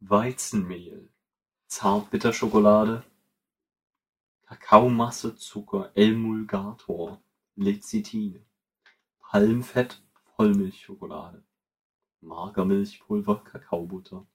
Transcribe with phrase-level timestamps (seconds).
[0.00, 1.08] Weizenmehl,
[1.66, 3.04] Zartbitterschokolade,
[4.46, 7.20] Kakaomasse, Zucker, Emulgator,
[7.56, 8.44] Lecithine,
[9.20, 10.02] Palmfett,
[10.36, 11.42] Vollmilchschokolade,
[12.20, 14.26] Magermilchpulver, Kakaobutter,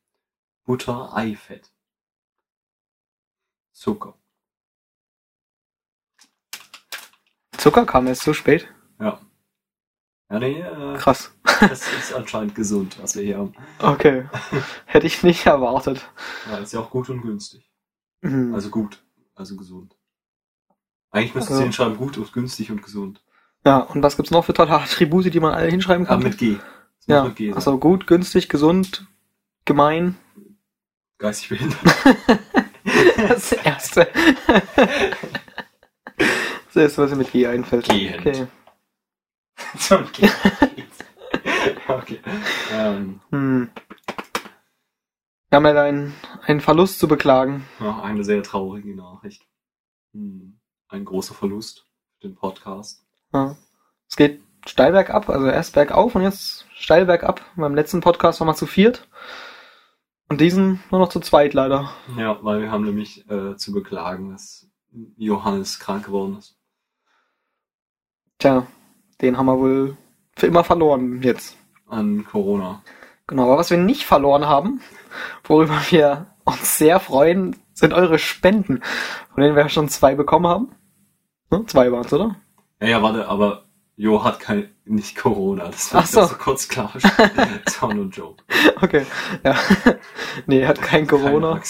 [0.65, 1.74] Butter, Eifett,
[3.72, 4.18] Zucker.
[7.58, 8.68] Zucker kam erst so spät.
[9.00, 9.20] Ja.
[10.30, 11.34] Ja, nee, äh, Krass.
[11.70, 13.54] Das ist anscheinend gesund, was wir hier haben.
[13.80, 14.26] Okay.
[14.86, 16.02] Hätte ich nicht erwartet.
[16.50, 17.70] Ja, ist ja auch gut und günstig.
[18.21, 18.54] Mhm.
[18.54, 19.04] Also gut,
[19.35, 19.95] also gesund.
[21.12, 23.21] Eigentlich müsste Also- sie hinschreiben, gut und günstig und gesund.
[23.66, 26.21] Ja, und was gibt's noch für tolle Attribute, die man alle hinschreiben kann?
[26.21, 26.57] mit G.
[27.05, 27.55] Ja, mit G sein.
[27.55, 29.05] also gut, günstig, gesund,
[29.66, 30.16] gemein.
[31.18, 31.80] Geistig behindert.
[33.16, 34.09] Das erste.
[36.68, 37.88] Das erste, was mir mit G einfällt.
[37.88, 38.20] Gehend.
[38.20, 38.48] Okay.
[39.77, 40.27] so ein G.
[42.03, 42.20] okay.
[42.71, 43.70] Ähm, Hm.
[45.49, 46.13] Wir haben ja einen,
[46.45, 47.66] einen Verlust zu beklagen.
[47.79, 49.45] ja, eine sehr traurige Nachricht.
[50.13, 50.59] Hm.
[50.87, 51.85] Ein großer Verlust
[52.20, 53.05] für den Podcast.
[53.34, 53.55] Ja.
[54.09, 57.41] Es geht steil bergab, also erst bergauf und jetzt steil bergab.
[57.55, 59.07] Beim letzten Podcast waren wir zu viert.
[60.29, 61.91] Und diesen nur noch zu zweit leider.
[62.18, 64.68] Ja, weil wir haben nämlich äh, zu beklagen, dass
[65.18, 66.58] Johannes krank geworden ist.
[68.40, 68.66] Tja,
[69.22, 69.98] den haben wir wohl
[70.36, 71.58] für immer verloren jetzt.
[71.94, 72.82] An Corona.
[73.28, 74.82] Genau, aber was wir nicht verloren haben,
[75.44, 78.82] worüber wir uns sehr freuen, sind eure Spenden,
[79.34, 80.72] von denen wir ja schon zwei bekommen haben.
[81.50, 81.66] Ne?
[81.68, 82.36] Zwei waren es, oder?
[82.82, 85.66] Ja, ja, warte, aber Jo hat kein, nicht Corona.
[85.66, 86.26] Das ich so.
[86.26, 87.62] so kurz klarstellen.
[87.66, 88.44] das war nur ein Joke.
[88.82, 89.06] Okay,
[89.44, 89.56] ja.
[90.48, 91.62] nee, er hat kein Corona.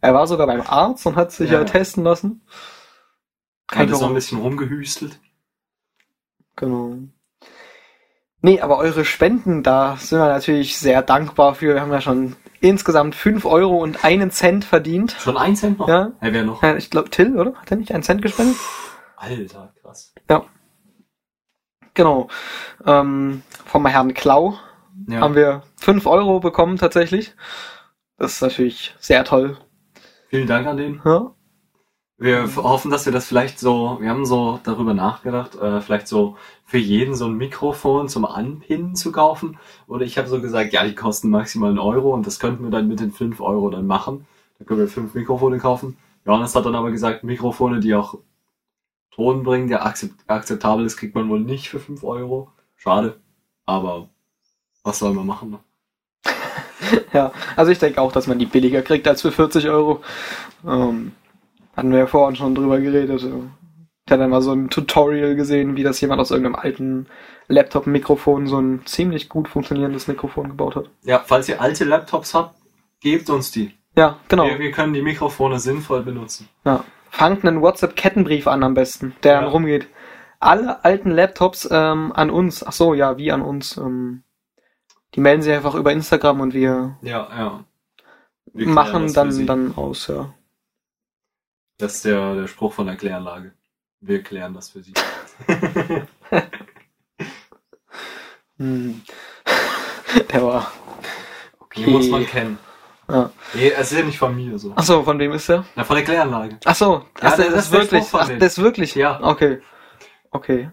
[0.00, 1.58] Er war sogar beim Arzt und hat sich Ja.
[1.58, 2.42] ja, testen lassen.
[3.66, 4.14] Kein Hat so ein Corona.
[4.14, 5.18] bisschen rumgehüstelt.
[6.56, 6.96] Genau.
[8.44, 11.72] Nee, aber eure Spenden, da sind wir natürlich sehr dankbar für.
[11.72, 15.16] Wir haben ja schon insgesamt 5 Euro und einen Cent verdient.
[15.18, 15.88] Schon ein Cent noch?
[15.88, 16.12] Ja.
[16.20, 16.62] Hey, wer noch?
[16.62, 17.54] Ja, Ich glaube, Till, oder?
[17.54, 18.56] Hat er nicht einen Cent gespendet?
[19.16, 20.12] Alter, krass.
[21.94, 22.28] Genau.
[22.84, 24.58] Ähm, vom Herrn Klau
[25.08, 25.20] Ja.
[25.20, 27.34] haben wir 5 Euro bekommen tatsächlich.
[28.18, 29.56] Das ist natürlich sehr toll.
[30.28, 31.00] Vielen Dank an den.
[31.02, 31.34] Ja?
[32.16, 36.36] Wir hoffen, dass wir das vielleicht so, wir haben so darüber nachgedacht, äh, vielleicht so
[36.64, 39.58] für jeden so ein Mikrofon zum Anpinnen zu kaufen.
[39.88, 42.70] Oder ich habe so gesagt, ja, die kosten maximal einen Euro und das könnten wir
[42.70, 44.26] dann mit den 5 Euro dann machen.
[44.58, 45.96] Da können wir fünf Mikrofone kaufen.
[46.24, 48.18] Johannes hat dann aber gesagt, Mikrofone, die auch
[49.10, 52.50] Ton bringen, der akzept akzeptabel ist, kriegt man wohl nicht für 5 Euro.
[52.76, 53.20] Schade.
[53.66, 54.08] Aber
[54.84, 55.50] was soll man machen?
[55.50, 55.58] Ne?
[57.12, 60.02] Ja, also ich denke auch, dass man die billiger kriegt als für 40 Euro.
[60.66, 61.12] Ähm,
[61.76, 63.22] hatten wir ja vorhin schon drüber geredet.
[63.22, 67.06] Ich hatte dann mal so ein Tutorial gesehen, wie das jemand aus irgendeinem alten
[67.48, 70.90] Laptop-Mikrofon so ein ziemlich gut funktionierendes Mikrofon gebaut hat.
[71.04, 72.54] Ja, falls ihr alte Laptops habt,
[73.00, 73.72] gebt uns die.
[73.96, 74.44] Ja, genau.
[74.44, 76.48] Wir, wir können die Mikrofone sinnvoll benutzen.
[76.64, 76.84] Ja.
[77.10, 79.50] Fangt einen WhatsApp-Kettenbrief an am besten, der dann Ja.
[79.50, 79.86] rumgeht.
[80.40, 82.66] Alle alten Laptops ähm, an uns.
[82.66, 83.76] Ach so, ja, wie an uns.
[83.76, 84.24] Ähm,
[85.14, 87.64] die melden sich einfach über Instagram und wir, Ja, ja.
[88.52, 90.34] Wir machen dann, dann aus, ja.
[91.78, 93.52] Das ist der, der Spruch von der Kläranlage.
[94.00, 94.94] Wir klären das für Sie.
[98.58, 99.02] Hm.
[100.32, 100.72] Der war.
[101.76, 102.58] Die muss man kennen.
[103.08, 103.30] Ja.
[103.52, 104.72] Nee, es ist ja nicht von mir so.
[104.76, 105.64] Ach so, von wem ist der?
[105.74, 106.58] Na, von der Kläranlage.
[106.64, 108.04] Ach so, Ja, das das ist wirklich.
[108.12, 108.94] Ach, das ist wirklich.
[108.94, 109.20] Ja.
[109.22, 109.60] Okay.
[110.30, 110.70] Okay.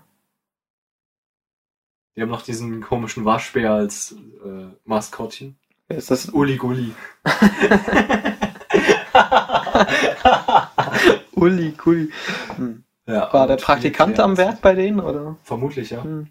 [2.15, 5.57] Die haben noch diesen komischen Waschbär als äh, Maskottchen.
[5.89, 6.29] Ist das?
[6.29, 6.93] Uli Gulli.
[11.33, 12.09] Uli, Uli.
[12.55, 12.83] Hm.
[13.07, 15.37] Ja, War der Praktikant am Werk bei denen oder?
[15.43, 16.03] Vermutlich, ja.
[16.03, 16.27] Hm.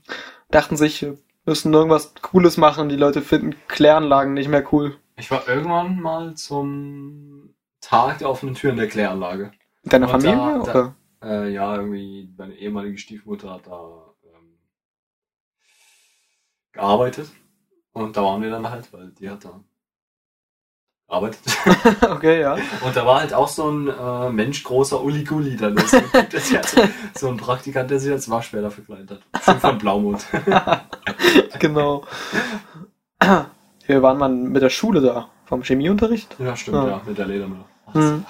[0.50, 1.16] Dachten sich, wir
[1.46, 2.88] müssen irgendwas Cooles machen.
[2.88, 4.96] Die Leute finden Kläranlagen nicht mehr cool.
[5.16, 9.52] Ich war irgendwann mal zum Tag der offenen Türen der Kläranlage.
[9.82, 10.94] Mit deiner Und Familie da- da- oder?
[11.22, 14.58] Äh, ja, irgendwie, meine ehemalige Stiefmutter hat da ähm,
[16.72, 17.30] gearbeitet.
[17.92, 19.60] Und da waren wir dann halt, weil die hat da
[21.10, 21.40] gearbeitet.
[22.10, 22.54] okay, ja.
[22.54, 25.92] Und da war halt auch so ein äh, Mensch großer Uli Gulli da los.
[25.92, 26.62] Und das ist ja
[27.14, 29.44] so, ein Praktikant, der sich als Waschbär verkleidet hat.
[29.44, 30.20] Sind von Blaumut.
[31.58, 32.04] genau.
[33.86, 36.36] Wir waren mal mit der Schule da, vom Chemieunterricht.
[36.38, 36.88] ja, stimmt, Ja.
[36.88, 37.64] ja, mit der Ledermüller.
[37.92, 38.24] Hm.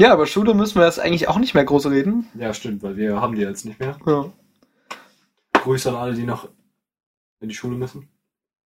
[0.00, 2.28] Ja, über Schule müssen wir jetzt eigentlich auch nicht mehr groß reden.
[2.34, 3.96] Ja, stimmt, weil wir haben die jetzt nicht mehr.
[4.06, 4.26] Ja.
[5.54, 6.48] Grüße an alle, die noch
[7.40, 8.08] in die Schule müssen.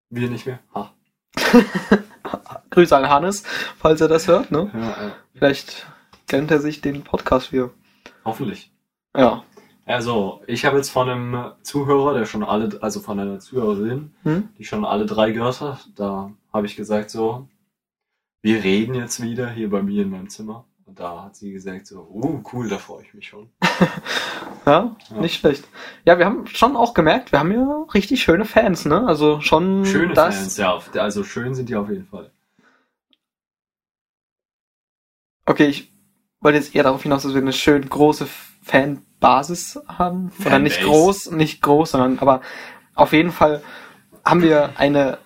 [0.10, 0.60] Wir nicht mehr.
[0.74, 0.94] Ha.
[2.72, 3.44] Grüße an Hannes,
[3.78, 4.70] falls er das hört, ne?
[4.74, 5.88] Ja, äh, Vielleicht
[6.28, 7.72] gönnt er sich den Podcast wieder.
[8.26, 8.72] hoffentlich.
[9.16, 9.44] Ja.
[9.86, 14.50] Also, ich habe jetzt von einem Zuhörer, der schon alle, also von einer Zuhörerin, Hm?
[14.58, 17.48] die schon alle drei gehört hat, da habe ich gesagt so,
[18.42, 20.66] wir reden jetzt wieder hier bei mir in meinem Zimmer.
[20.86, 23.50] Und da hat sie gesagt so, uh, cool, da freue ich mich schon.
[24.68, 25.22] Ja, Ja.
[25.22, 25.66] nicht schlecht.
[26.06, 29.08] Ja, wir haben schon auch gemerkt, wir haben ja richtig schöne Fans, ne?
[29.08, 30.36] Also schon Schöne das.
[30.38, 30.78] Fans, ja.
[31.02, 32.32] Also schön sind die auf jeden Fall.
[35.46, 35.92] Okay, ich
[36.42, 38.28] wollte jetzt eher darauf hinaus, dass wir eine schön große
[38.64, 40.32] Fanbasis haben.
[40.46, 40.82] Oder nicht Fanbase.
[41.00, 42.42] groß, nicht groß, sondern aber
[42.96, 43.64] auf jeden Fall
[44.26, 45.20] haben wir eine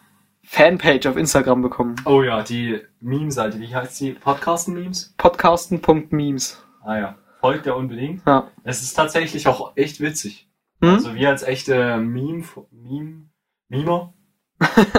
[0.44, 1.96] Fanpage auf Instagram bekommen.
[2.06, 4.12] Oh ja, die Meme-Seite, wie heißt die?
[4.12, 5.16] Podcasten-Memes?
[5.18, 6.64] Podcasten.memes.
[6.84, 8.22] Ah ja, folgt ja unbedingt.
[8.26, 8.50] Ja.
[8.64, 10.48] Es ist tatsächlich auch echt witzig.
[10.82, 10.90] Hm?
[10.90, 13.30] Also wir als echte Meme, Meme,
[13.68, 14.14] Mimer,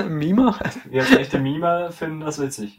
[0.09, 0.55] Mime?
[0.91, 2.77] wir als echte Mimer finden das witzig.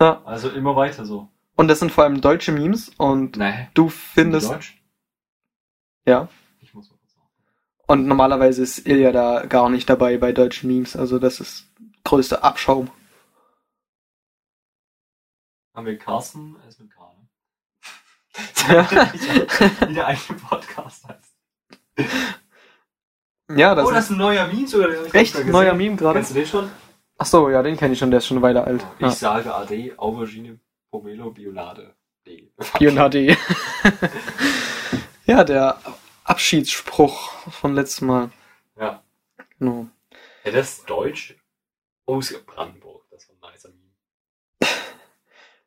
[0.00, 0.22] Ja.
[0.24, 1.28] Also immer weiter so.
[1.56, 3.68] Und das sind vor allem deutsche Memes und Nee.
[3.74, 4.82] du findest, Deutsch?
[6.06, 6.28] ja.
[6.60, 7.28] Ich muss mal kurz sagen.
[7.86, 11.68] Und normalerweise ist Ilja da gar nicht dabei bei deutschen Memes, also das ist
[12.04, 12.90] größter Abschaum.
[15.74, 16.90] Haben wir Carsten, er ist mit?
[16.90, 17.03] Ja.
[19.88, 22.08] Wie der eigene Podcast heißt.
[23.56, 24.88] Ja, das oh, das ist ein neuer Meme sogar.
[25.14, 26.18] echt neuer Meme gerade.
[26.18, 26.70] Kennst du den schon?
[27.18, 28.84] Ach so, ja, den kenne ich schon, der ist schon eine Weile alt.
[28.98, 29.10] Ich Ja.
[29.10, 30.58] sage AD, Aubergine,
[30.90, 31.94] Pomelo, Bionade.
[32.80, 33.36] Ion HD.
[35.26, 35.78] ja, der
[36.24, 38.30] Abschiedsspruch von letztem Mal.
[38.78, 39.02] Ja.
[39.58, 39.86] Genau.
[40.44, 41.36] Ja, das ist Deutsch
[42.06, 43.04] aus Brandenburg.
[43.10, 43.92] Das war ein nicer Meme.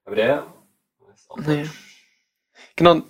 [0.06, 0.48] Aber der
[1.14, 1.64] ist auch Nee.
[1.64, 1.70] Deutsch.
[2.78, 3.02] Genau.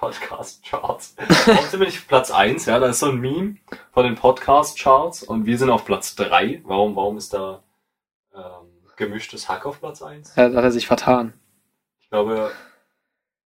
[0.00, 1.16] Podcast-Charts.
[1.56, 3.56] Auch ziemlich Platz 1, ja, da ist so ein Meme
[3.92, 6.62] von den Podcast-Charts und wir sind auf Platz 3.
[6.64, 7.62] Warum, warum ist da
[8.34, 10.34] ähm, gemischtes Hack auf Platz 1?
[10.34, 11.32] Ja, da hat er sich vertan.
[12.00, 12.50] Ich glaube,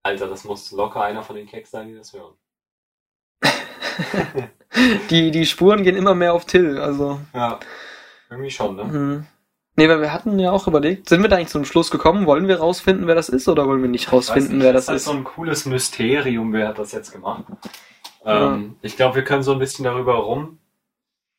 [0.03, 2.35] Alter, das muss locker einer von den Keks sein, die das hören.
[5.11, 7.21] Die, die Spuren gehen immer mehr auf Till, also.
[7.35, 7.59] Ja,
[8.31, 8.83] irgendwie schon, ne?
[8.85, 9.27] Hm.
[9.81, 12.27] Nee, weil wir hatten ja auch überlegt, sind wir da eigentlich zum Schluss gekommen?
[12.27, 14.82] Wollen wir rausfinden, wer das ist, oder wollen wir nicht Ich rausfinden, nicht, wer das
[14.85, 15.05] ist halt ist?
[15.06, 17.44] so ein cooles Mysterium, wer hat das jetzt gemacht.
[18.27, 20.59] Ähm, Ich glaube, wir können so ein bisschen darüber rum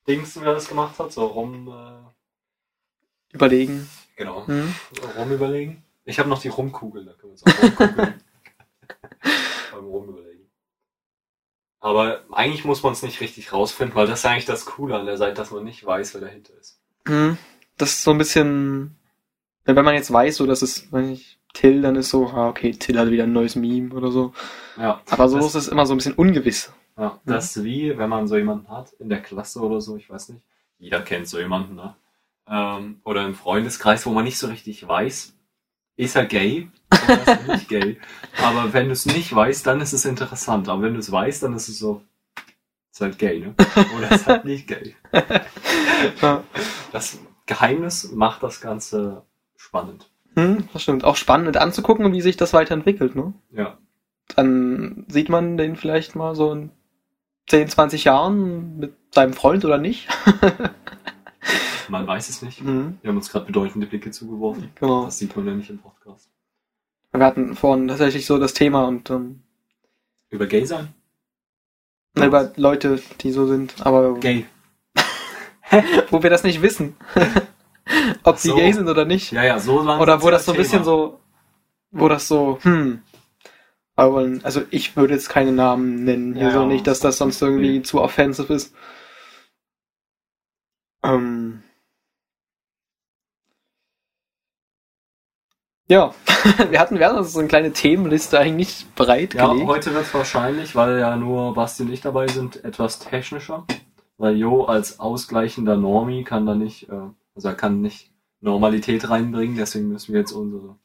[0.07, 3.87] dingsen, wer das gemacht hat, so rum, äh, Überlegen.
[4.15, 4.73] genau, Hm?
[5.19, 5.83] rum überlegen.
[6.03, 8.21] Ich habe noch die Rumkugel, da können wir uns auch rumkugeln.
[9.71, 10.49] Beim Rumüberlegen.
[11.79, 15.05] Aber eigentlich muss man es nicht richtig rausfinden, weil das ist eigentlich das Coole an
[15.05, 16.79] der Seite, dass man nicht weiß, wer dahinter ist.
[17.07, 17.37] Hm.
[17.81, 18.95] Das ist so ein bisschen,
[19.65, 22.71] wenn man jetzt weiß, so, dass es, wenn ich Till, dann ist so, ah, okay,
[22.73, 24.33] Till hat wieder ein neues Meme oder so.
[24.77, 26.71] Ja, Aber so ist es immer so ein bisschen ungewiss.
[26.95, 30.07] Ja, das ist wie, wenn man so jemanden hat, in der Klasse oder so, ich
[30.07, 30.43] weiß nicht.
[30.77, 31.95] Jeder kennt so jemanden, ne?
[32.47, 35.33] Ähm, oder im Freundeskreis, wo man nicht so richtig weiß,
[35.95, 37.99] ist er gay oder ist er nicht gay.
[38.43, 40.69] Aber wenn du es nicht weißt, dann ist es interessant.
[40.69, 42.03] Aber wenn du es weißt, dann ist es so,
[42.91, 43.55] ist halt gay, ne?
[43.97, 44.95] Oder ist halt nicht gay.
[46.21, 46.43] Ja.
[46.91, 47.19] Das
[47.55, 49.23] Geheimnis macht das Ganze
[49.55, 50.09] spannend.
[50.35, 51.03] Hm, das stimmt.
[51.03, 53.33] Auch spannend anzugucken, wie sich das weiterentwickelt, ne?
[53.51, 53.77] Ja.
[54.35, 56.69] Dann sieht man den vielleicht mal so in
[57.49, 60.07] 10, 20 Jahren mit seinem Freund oder nicht.
[61.89, 62.61] Man weiß es nicht.
[62.63, 64.71] Mhm, Wir haben uns gerade bedeutende Blicke zugeworfen.
[64.75, 65.05] genau.
[65.05, 66.29] Das sieht man ja nicht im Podcast.
[67.11, 69.41] Wir hatten vorhin tatsächlich so das Thema und ähm,
[70.29, 70.93] Über gay sein?
[72.15, 74.45] über Leute, die so sind, aber Gay.
[76.09, 76.95] wo wir das nicht wissen.
[78.23, 78.55] Ob Ach so.
[78.55, 79.31] gay sind oder nicht.
[79.31, 81.19] Ja, ja, so lang Oder wo sie das so ein bisschen so,
[81.91, 83.01] wo das so, hm.
[83.95, 87.17] Aber, also ich würde jetzt keine Namen nennen hier Ja, so ja, nicht, dass das
[87.17, 87.81] sonst irgendwie nee.
[87.83, 88.73] zu offensive ist.
[91.03, 91.63] Ähm.
[95.87, 96.13] Ja,
[96.69, 99.67] wir hatten, wir hatten so eine kleine Themenliste eigentlich bereit Ja, gelegt.
[99.67, 103.65] heute wird es wahrscheinlich, weil ja nur Basti und ich dabei sind, etwas technischer.
[104.21, 109.55] Weil Jo als ausgleichender Normie kann da nicht, äh, also er kann nicht Normalität reinbringen,
[109.57, 110.75] deswegen müssen wir jetzt unsere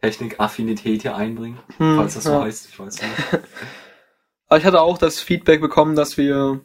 [0.00, 2.40] Technikaffinität hier einbringen, Hm, falls das so ja.
[2.44, 3.12] heißt, ich weiß nicht.
[4.48, 6.62] Aber ich hatte auch das Feedback bekommen, dass wir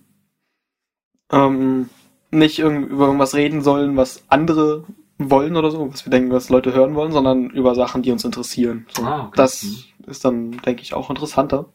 [1.29, 1.89] ähm,
[2.31, 4.85] nicht über irgendwas reden sollen, was andere
[5.17, 8.23] wollen oder so, was wir denken, was Leute hören wollen, sondern über Sachen, die uns
[8.23, 8.87] interessieren.
[8.95, 9.33] So, Ah, okay.
[9.35, 10.09] Das Mhm.
[10.09, 11.65] ist dann, denke ich, auch interessanter,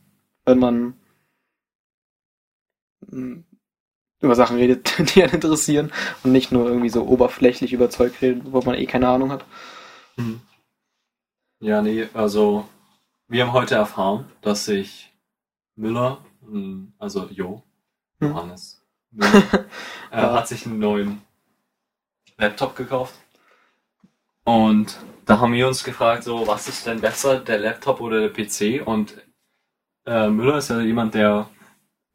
[0.46, 0.94] wenn man
[4.20, 5.92] über Sachen redet, die einen interessieren
[6.24, 9.44] und nicht nur irgendwie so oberflächlich über Zeug redet, wo man eh keine Ahnung hat.
[10.16, 10.40] Mhm.
[11.60, 12.68] Ja, nee, also
[13.28, 15.12] wir haben heute erfahren, dass sich
[15.76, 17.62] Müller, mh, also Jo,
[18.20, 18.30] Hm.
[18.30, 19.66] Johannes Müller,
[20.10, 21.22] äh, hat sich einen neuen
[22.36, 23.14] Laptop gekauft.
[24.44, 28.30] Und da haben wir uns gefragt, so, was ist denn besser, der Laptop oder der
[28.30, 28.86] PC?
[28.86, 29.14] Und
[30.06, 31.50] äh, Müller ist ja jemand, der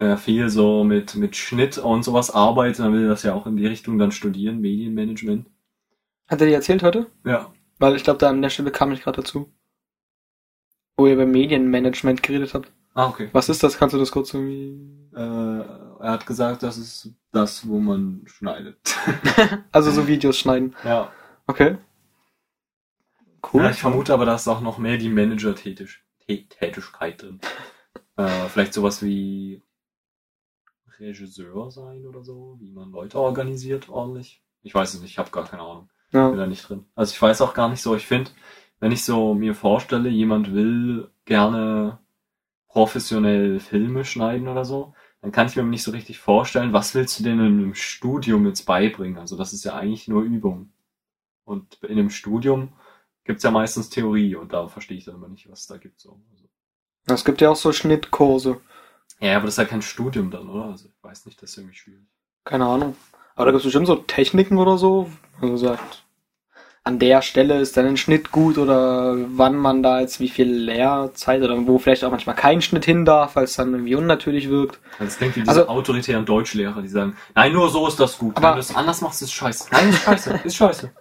[0.04, 2.80] äh, viel so mit, mit Schnitt und sowas arbeitet.
[2.80, 5.48] Dann will er das ja auch in die Richtung dann studieren, Medienmanagement.
[6.28, 7.08] Hat er dir erzählt heute?
[7.26, 7.54] Ja.
[7.80, 9.50] Weil ich glaube, da an der Stelle kam ich gerade dazu.
[10.98, 12.70] Wo ihr über Medienmanagement geredet habt.
[12.94, 13.30] Ah, okay.
[13.32, 13.78] Was ist das?
[13.78, 14.78] Kannst du das kurz irgendwie.
[15.16, 18.78] Äh, er hat gesagt, das ist das, wo man schneidet.
[19.72, 20.76] Also so Videos schneiden.
[20.84, 21.12] ja.
[21.48, 21.78] Okay.
[23.52, 23.64] Cool.
[23.64, 27.40] Ja, ich vermute aber, da ist auch noch mehr die Manager-Tätigkeit drin.
[28.16, 29.64] Äh, vielleicht sowas wie
[31.00, 34.42] Regisseur sein oder so, wie man Leute organisiert ordentlich.
[34.62, 35.90] Ich weiß es nicht, ich habe gar keine Ahnung.
[36.12, 36.32] Bin ja.
[36.36, 36.86] da nicht drin.
[36.96, 38.32] Also ich weiß auch gar nicht so, ich finde,
[38.80, 42.00] wenn ich so mir vorstelle, jemand will gerne
[42.68, 47.20] professionell Filme schneiden oder so, dann kann ich mir nicht so richtig vorstellen, was willst
[47.20, 49.18] du denn in einem Studium jetzt beibringen?
[49.18, 50.74] Also das ist ja eigentlich nur Übung.
[51.46, 52.74] Und in einem Studium
[53.24, 56.00] gibt's ja meistens Theorie und da verstehe ich dann immer nicht, was es da gibt.
[56.00, 56.20] So.
[56.32, 56.44] Also,
[57.06, 58.60] Es gibt ja auch so Schnittkurse.
[59.24, 60.66] Ja, aber das ist ja kein Studium dann, oder?
[60.66, 62.02] Also ich weiß nicht, das ist irgendwie schwierig.
[62.46, 62.96] Keine Ahnung.
[63.36, 65.10] Aber da gibt es bestimmt so Techniken oder so.
[65.42, 66.04] Also sagt,
[66.84, 70.52] an der Stelle ist dann ein Schnitt gut oder wann man da jetzt wie viel
[70.52, 74.50] Lehrzeit oder wo vielleicht auch manchmal kein Schnitt hin darf, weil es dann irgendwie unnatürlich
[74.50, 74.80] wirkt.
[75.00, 78.36] Das klingt wie diese Also- autoritären Deutschlehrer, die sagen, nein, nur so ist das gut.
[78.38, 79.70] Aber- Wenn du es anders machst, ist scheiße.
[79.72, 80.92] Nein, ist scheiße, ist scheiße.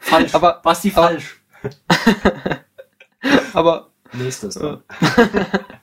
[0.00, 0.34] Falsch.
[0.34, 1.40] Aber- Basti, aber- falsch.
[3.54, 4.54] Aber, Nächstes.
[4.56, 4.78] Ja.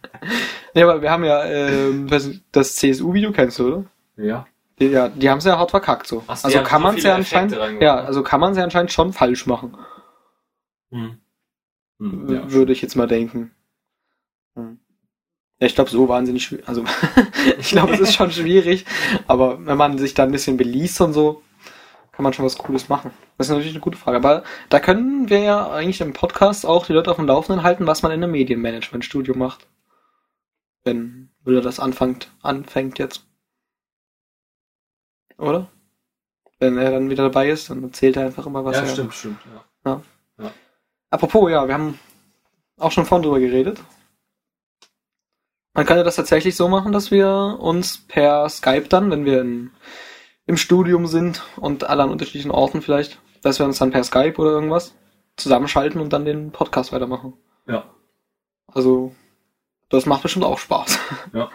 [0.74, 2.08] ja, aber wir haben ja ähm,
[2.52, 3.86] das CSU-Video, kennst du, oder?
[4.18, 4.48] Ja.
[4.80, 6.24] Die, ja, die haben es ja hart verkackt so.
[6.28, 8.92] Ach, also kann so man es ja anscheinend, ja, also kann man es ja anscheinend
[8.92, 9.78] schon falsch machen,
[10.92, 11.18] Hm.
[12.00, 12.52] Hm, ja.
[12.52, 13.52] würde ich jetzt mal denken.
[14.56, 14.80] Hm.
[15.60, 16.68] Ja, ich glaube, so wahnsinnig schwierig.
[16.68, 16.84] Also,
[17.60, 18.86] ich glaube, es ist schon schwierig,
[19.28, 21.42] aber wenn man sich da ein bisschen beliest und so,
[22.12, 23.12] kann man schon was Cooles machen.
[23.38, 24.18] Das ist natürlich eine gute Frage.
[24.18, 27.88] Aber da können wir ja eigentlich im Podcast auch die Leute auf dem Laufenden halten,
[27.88, 29.68] was man in einem Medienmanagement-Studium macht.
[30.84, 33.26] Wenn Müller das anfängt, anfängt jetzt.
[35.38, 35.70] Oder?
[36.60, 38.88] Wenn er dann wieder dabei ist, dann erzählt er einfach immer was ja, er.
[38.88, 39.40] stimmt, stimmt.
[39.86, 40.02] Ja.
[41.10, 42.00] Apropos, ja, wir haben
[42.80, 43.80] auch schon vorhin drüber geredet.
[45.76, 49.72] Man könnte das tatsächlich so machen, dass wir uns per Skype dann, wenn wir in,
[50.48, 54.38] im Studium sind und alle an unterschiedlichen Orten vielleicht, dass wir uns dann per Skype
[54.38, 54.96] oder irgendwas
[55.36, 57.34] zusammenschalten und dann den Podcast weitermachen.
[57.68, 57.94] Ja.
[58.68, 59.14] Also,
[59.94, 60.98] das macht bestimmt auch Spaß.
[61.34, 61.50] Ja.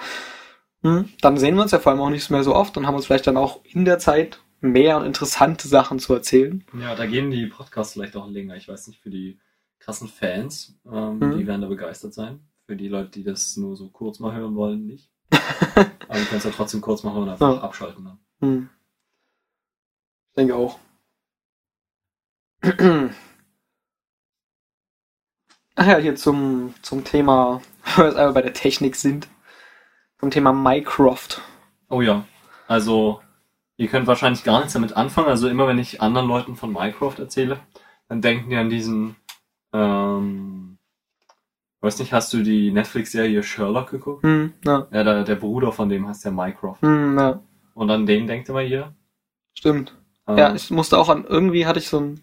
[0.83, 2.95] Hm, Dann sehen wir uns ja vor allem auch nicht mehr so oft und haben
[2.95, 6.65] uns vielleicht dann auch in der Zeit mehr und interessante Sachen zu erzählen.
[6.81, 8.57] ja, da gehen die Podcasts vielleicht auch länger.
[8.57, 9.39] Ich weiß nicht, für die
[9.81, 11.39] krassen Fans, ähm, Mhm.
[11.39, 12.41] die werden da begeistert sein.
[12.67, 15.11] Für die Leute, die das nur so kurz mal hören wollen, nicht.
[16.09, 17.61] Aber du kannst ja trotzdem kurz machen und einfach Ja.
[17.61, 18.05] abschalten.
[18.05, 18.19] Dann.
[18.41, 18.69] Hm.
[20.31, 20.79] Ich denke auch.
[25.77, 27.63] Ach ja, hier zum, zum Thema,
[27.97, 29.29] wenn wir jetzt einmal bei der Technik sind,
[30.21, 31.29] zum Thema Minecraft.
[31.89, 32.25] Oh ja.
[32.67, 33.21] Also,
[33.77, 35.29] ihr könnt wahrscheinlich gar nichts damit anfangen.
[35.29, 37.61] Also immer wenn ich anderen Leuten von Minecraft erzähle,
[38.09, 39.17] dann denken die an diesen,
[39.73, 40.79] ähm,
[41.81, 44.23] weiß nicht, hast du die Netflix-Serie Sherlock geguckt?
[44.25, 46.77] Hm, ja, Ja, der, der Bruder von dem heißt ja Minecraft.
[46.81, 47.41] hm, ja,
[47.75, 48.95] Und an den denkt immer hier.
[49.55, 49.95] stimmt.
[50.27, 52.21] Ähm, Ja, ich musste auch an, irgendwie hatte ich so ein,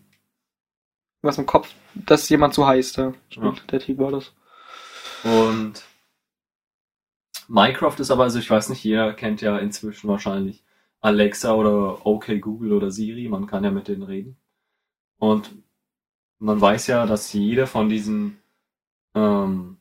[1.22, 3.14] was im Kopf, dass jemand so heißt, ja.
[3.30, 4.34] Stimmt, der Typ war das.
[5.26, 5.84] Und
[7.48, 10.64] Minecraft ist aber, also ich weiß nicht, jeder kennt ja inzwischen wahrscheinlich
[11.02, 14.38] Alexa oder OK Google oder Siri, man kann ja mit denen reden.
[15.18, 15.52] Und
[16.38, 18.38] man weiß ja, dass jede von diesen
[19.16, 19.78] ähm,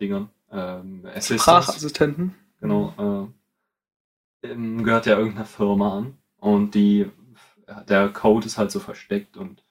[0.00, 2.34] Dingern, ähm, Sprachassistenten.
[2.60, 3.32] genau,
[4.42, 6.18] äh, ähm, gehört ja irgendeiner Firma an.
[6.36, 7.10] Und die,
[7.88, 9.64] der Code ist halt so versteckt und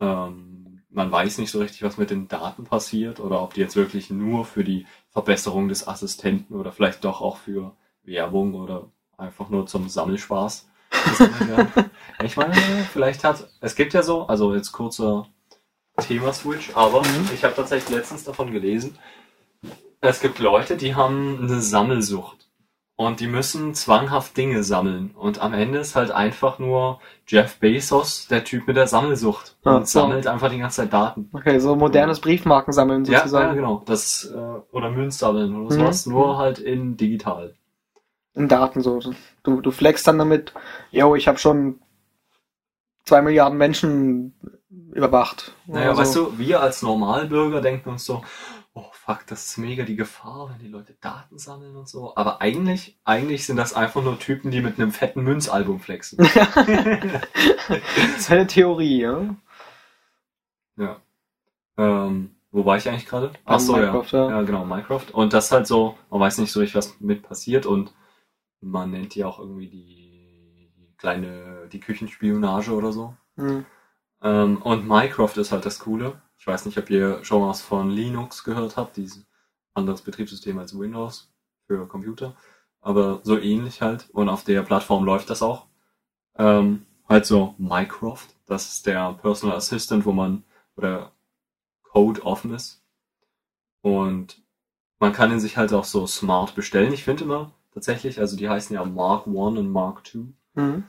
[0.00, 0.63] ähm,
[0.94, 4.10] man weiß nicht so richtig, was mit den Daten passiert oder ob die jetzt wirklich
[4.10, 7.72] nur für die Verbesserung des Assistenten oder vielleicht doch auch für
[8.04, 8.86] Werbung oder
[9.16, 10.68] einfach nur zum Sammelspaß.
[12.24, 12.54] ich meine,
[12.92, 15.26] vielleicht hat, es gibt ja so, also jetzt kurzer
[15.98, 17.28] Thema-Switch, aber Mhm.
[17.34, 18.96] ich habe tatsächlich letztens davon gelesen,
[20.00, 22.43] es gibt Leute, die haben eine Sammelsucht.
[22.96, 25.10] Und die müssen zwanghaft Dinge sammeln.
[25.16, 29.56] Und am Ende ist halt einfach nur Jeff Bezos, der Typ mit der Sammelsucht.
[29.64, 31.28] Und sammelt einfach die ganze Zeit Daten.
[31.32, 33.48] Okay, so modernes Briefmarken sammeln Ja, sozusagen.
[33.48, 33.82] ja, genau.
[33.84, 34.36] Das, äh,
[34.70, 35.80] oder Münzsammeln oder Mhm.
[35.80, 36.06] sowas.
[36.06, 37.54] Nur halt in digital.
[38.36, 39.00] in Daten so.
[39.44, 40.52] Du, du flexst dann damit,
[40.90, 41.80] yo, ich habe schon
[43.04, 44.34] zwei Milliarden Menschen
[44.92, 45.52] überwacht.
[45.66, 46.24] Naja, Oder weißt so.
[46.30, 48.22] du, wir als Normalbürger denken uns so,
[48.74, 52.14] oh fuck, das ist mega die Gefahr, wenn die Leute Daten sammeln und so.
[52.16, 56.18] Aber eigentlich, eigentlich sind das einfach nur Typen, die mit einem fetten Münzalbum flexen.
[56.34, 57.22] das
[58.18, 59.36] ist eine Theorie, ja?
[60.76, 61.00] Ja.
[61.76, 63.28] Ähm, Wo war ich eigentlich gerade?
[63.44, 64.24] Bei Ach so, Minecraft, ja.
[64.24, 64.30] ja.
[64.30, 64.42] ja.
[64.42, 65.06] genau, Minecraft.
[65.12, 67.94] Und das ist halt so, man weiß nicht so richtig, was mit passiert und
[68.60, 73.14] man nennt die auch irgendwie die, kleine, die Küchenspionage oder so.
[73.36, 73.66] Hm.
[74.22, 76.20] Ähm, und Minecraft ist halt das Coole.
[76.44, 79.24] Ich weiß nicht, ob ihr schon was von Linux gehört habt, dieses
[79.72, 81.32] anderes Betriebssystem als Windows
[81.66, 82.36] für Computer.
[82.82, 84.10] Aber so ähnlich halt.
[84.10, 85.68] Und auf der Plattform läuft das auch.
[86.36, 88.26] Ähm, halt so Minecraft.
[88.44, 90.44] Das ist der Personal Assistant, wo man,
[90.76, 91.12] oder
[91.82, 92.84] Code offen ist.
[93.80, 94.42] Und
[94.98, 96.92] man kann ihn sich halt auch so smart bestellen.
[96.92, 100.26] Ich finde immer tatsächlich, also die heißen ja Mark 1 und Mark 2.
[100.56, 100.84] Mhm.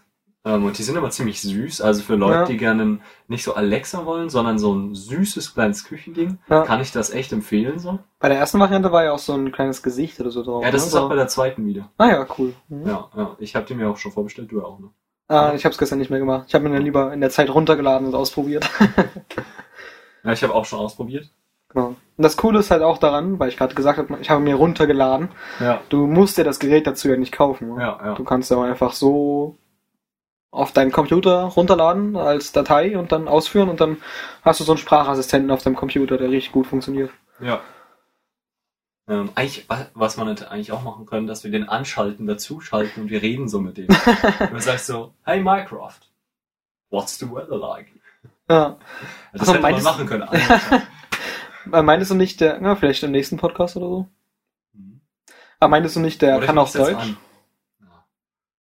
[0.45, 1.81] Ähm, und die sind aber ziemlich süß.
[1.81, 2.45] Also für Leute, Ja.
[2.45, 6.61] die gerne nicht so Alexa wollen, sondern so ein süßes kleines Küchending, Ja.
[6.61, 7.97] kann ich das echt empfehlen so.
[8.19, 10.63] Bei der ersten Variante war ja auch so ein kleines Gesicht oder so drauf.
[10.63, 10.87] Ja, das ne?
[10.89, 11.89] ist auch bei der zweiten wieder.
[11.97, 12.53] Ah ja, cool.
[12.69, 12.87] Mhm.
[12.87, 13.35] Ja, ja.
[13.39, 14.89] Ich habe die mir auch schon vorbestellt, du ja auch, ne?
[15.27, 16.45] Ah, ich habe es gestern nicht mehr gemacht.
[16.47, 18.69] Ich habe mir dann lieber in der Zeit runtergeladen und ausprobiert.
[20.23, 21.29] Ja, ich habe auch schon ausprobiert.
[21.69, 21.95] genau.
[22.17, 24.55] Und das Coole ist halt auch daran, weil ich gerade gesagt habe, ich habe mir
[24.55, 25.29] runtergeladen.
[25.59, 25.81] Ja.
[25.89, 27.75] Du musst dir das Gerät dazu ja nicht kaufen.
[27.75, 27.81] Ne?
[27.81, 28.13] Ja, ja.
[28.15, 29.57] Du kannst ja einfach so
[30.55, 33.97] auf deinen Computer runterladen als Datei und dann ausführen und dann
[34.43, 37.11] hast du so einen Sprachassistenten auf deinem Computer, der richtig gut funktioniert.
[37.39, 37.61] Ja.
[39.07, 43.03] Ähm, eigentlich, wa- was man hätte eigentlich auch machen können, dass wir den anschalten, dazuschalten
[43.03, 43.87] und wir reden so mit dem.
[43.87, 45.99] und du sagst so, hey Minecraft,
[46.89, 47.87] what's the weather like?
[48.49, 48.77] Ja.
[49.33, 50.27] Das Ach so, hätte man machen können.
[51.85, 54.07] Meintest du nicht, der, na, vielleicht im nächsten Podcast oder so?
[54.73, 55.01] Mhm.
[55.59, 57.15] Aber meintest du nicht, der Oder kann auch Deutsch?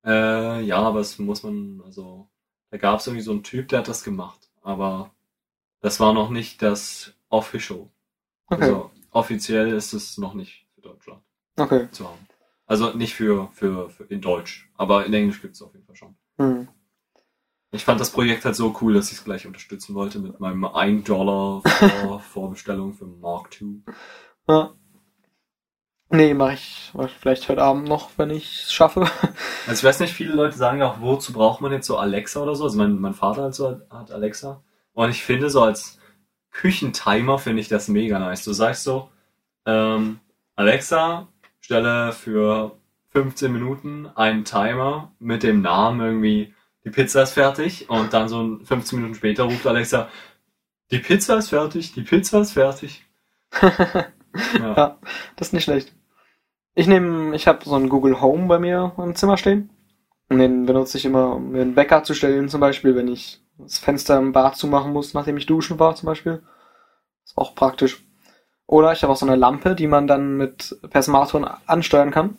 [0.05, 2.29] Äh, ja, aber es muss man, also,
[2.71, 4.51] da gab es irgendwie so einen Typ, der hat das gemacht.
[4.63, 5.11] Aber
[5.81, 7.89] das war noch nicht das Official.
[8.47, 11.23] Okay, Also, offiziell ist es noch nicht für Deutschland
[11.57, 11.89] okay.
[11.91, 12.27] zu haben.
[12.67, 15.97] Also nicht für, für, für in Deutsch, aber in Englisch gibt es auf jeden Fall
[15.97, 16.17] schon.
[16.39, 16.69] Hm.
[17.73, 20.65] Ich fand das Projekt halt so cool, dass ich es gleich unterstützen wollte mit meinem
[20.65, 23.83] 1 Dollar Vor Vorbestellung für Mark II.
[24.49, 24.75] Ja.
[26.15, 29.11] Nee, mache ich vielleicht heute Abend noch, wenn ich es schaffe.
[29.67, 32.41] Also ich weiß nicht, viele Leute sagen ja auch, wozu braucht man jetzt so Alexa
[32.41, 32.65] oder so?
[32.65, 34.63] Also mein, mein Vater hat so hat Alexa.
[34.93, 35.99] Und ich finde so als
[36.53, 38.45] Küchentimer finde ich das mega nice.
[38.45, 39.09] Du sagst so,
[39.67, 40.21] ähm,
[40.55, 41.29] Alexa,
[41.61, 42.77] stelle für
[43.09, 47.89] 15 Minuten einen Timer mit dem Namen irgendwie, die Pizza ist fertig.
[47.89, 50.09] Und dann so 15 Minuten später ruft Alexa,
[50.93, 53.05] die Pizza ist fertig, die Pizza ist fertig.
[54.59, 54.77] Ja.
[54.77, 54.99] Ja.
[55.37, 55.95] Das ist nicht schlecht.
[56.75, 59.71] Ich nehme, ich habe so einen Google Home bei mir im Zimmer stehen.
[60.29, 63.41] Und den benutze ich immer, um mir einen Wecker zu stellen, zum Beispiel, wenn ich
[63.59, 66.43] das Fenster im Bad zumachen muss, nachdem ich duschen war, zum Beispiel.
[67.25, 68.05] Ist auch praktisch.
[68.67, 72.39] Oder ich habe auch so eine Lampe, die man dann mit per Smartphone ansteuern kann.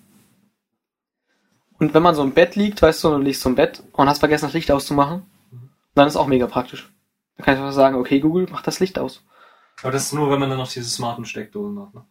[1.77, 4.09] Und wenn man so im Bett liegt, weißt du, du liegst so im Bett und
[4.09, 5.23] hast vergessen, das Licht auszumachen,
[5.93, 6.91] dann ist auch mega praktisch.
[7.37, 9.23] Dann kann ich einfach sagen, okay, Google, mach das Licht aus.
[9.81, 12.05] Aber das ist nur, wenn man dann noch diese smarten Steckdosen hat, ne?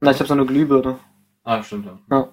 [0.00, 0.98] Na, ich habe so eine Glühbirne.
[1.46, 1.98] Ah, stimmt, ja.
[2.10, 2.28] Ja.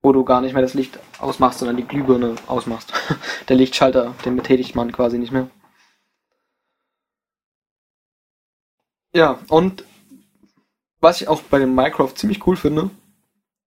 [0.00, 2.92] Wo du gar nicht mehr das Licht ausmachst, sondern die Glühbirne ausmachst.
[3.48, 5.50] Der Lichtschalter, den betätigt man quasi nicht mehr.
[9.12, 9.84] Ja, und
[11.00, 12.90] was ich auch bei dem Minecraft ziemlich cool finde,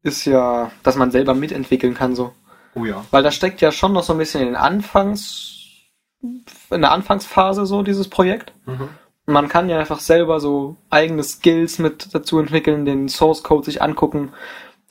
[0.04, 2.34] ist ja, dass man selber mitentwickeln kann so.
[2.76, 3.06] Oh ja.
[3.12, 5.92] Weil da steckt ja schon noch so ein bisschen in den Anfangs,
[6.22, 8.54] in der Anfangsphase so dieses Projekt.
[8.66, 8.88] Mhm.
[9.26, 13.82] Man kann ja einfach selber so eigene Skills mit dazu entwickeln, den Source Code sich
[13.82, 14.32] angucken,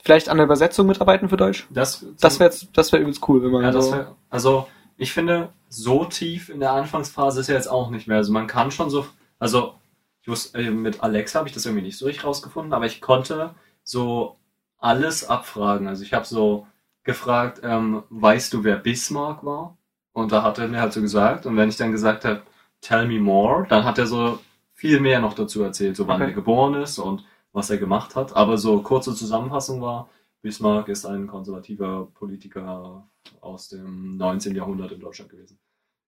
[0.03, 1.67] vielleicht an der Übersetzung mitarbeiten für Deutsch.
[1.71, 3.93] Das, Das wäre das wär übelst cool, wenn man ja, das so.
[3.93, 4.67] wär, also
[4.97, 8.19] ich finde, so tief in der Anfangsphase ist er jetzt auch nicht mehr.
[8.19, 9.07] Also man kann schon so,
[9.39, 9.75] also
[10.23, 13.01] ich wusste, äh, mit Alexa habe ich das irgendwie nicht so richtig rausgefunden, aber ich
[13.01, 14.37] konnte so
[14.79, 15.89] alles abfragen.
[15.89, 16.67] Also ich habe so
[17.03, 19.77] gefragt, ähm, weißt du, wer Bismarck war?
[20.13, 22.43] Und da hat er mir halt so gesagt, und wenn ich dann gesagt habe,
[22.85, 24.39] tell me more, dann hat er so
[24.73, 26.31] viel mehr noch dazu erzählt, so wann Okay.
[26.31, 28.35] er geboren ist und was er gemacht hat.
[28.37, 30.09] Aber so kurze Zusammenfassung war,
[30.43, 33.09] Bismarck ist ein konservativer Politiker
[33.41, 34.55] aus dem 19.
[34.55, 35.59] Jahrhundert in Deutschland gewesen.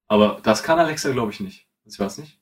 [0.08, 1.66] Aber das kann Alexa, glaube ich, nicht.
[1.84, 2.38] Ich weiß nicht.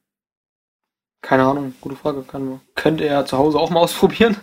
[1.23, 2.23] Keine Ahnung, gute Frage.
[2.23, 2.61] Kann.
[2.75, 4.37] Könnte er zu Hause auch mal ausprobieren?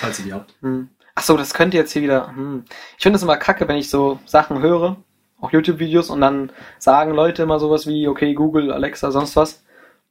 [0.00, 0.54] Falls ihr die habt.
[0.60, 0.88] Hm.
[1.14, 2.28] Ach so, das könnte jetzt hier wieder.
[2.28, 2.64] Hm.
[2.96, 4.96] Ich finde es immer kacke, wenn ich so Sachen höre,
[5.40, 9.62] auch YouTube-Videos, und dann sagen Leute immer sowas wie, okay, Google, Alexa, sonst was.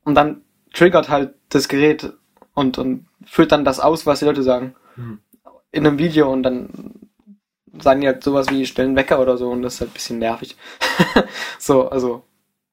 [0.03, 0.41] Und dann
[0.73, 2.13] triggert halt das Gerät
[2.53, 4.75] und, und führt dann das aus, was die Leute sagen.
[4.95, 5.19] Hm.
[5.71, 6.69] In einem Video und dann
[7.79, 10.19] sagen die halt sowas wie, stellen Wecker oder so und das ist halt ein bisschen
[10.19, 10.55] nervig.
[11.59, 12.23] so, also,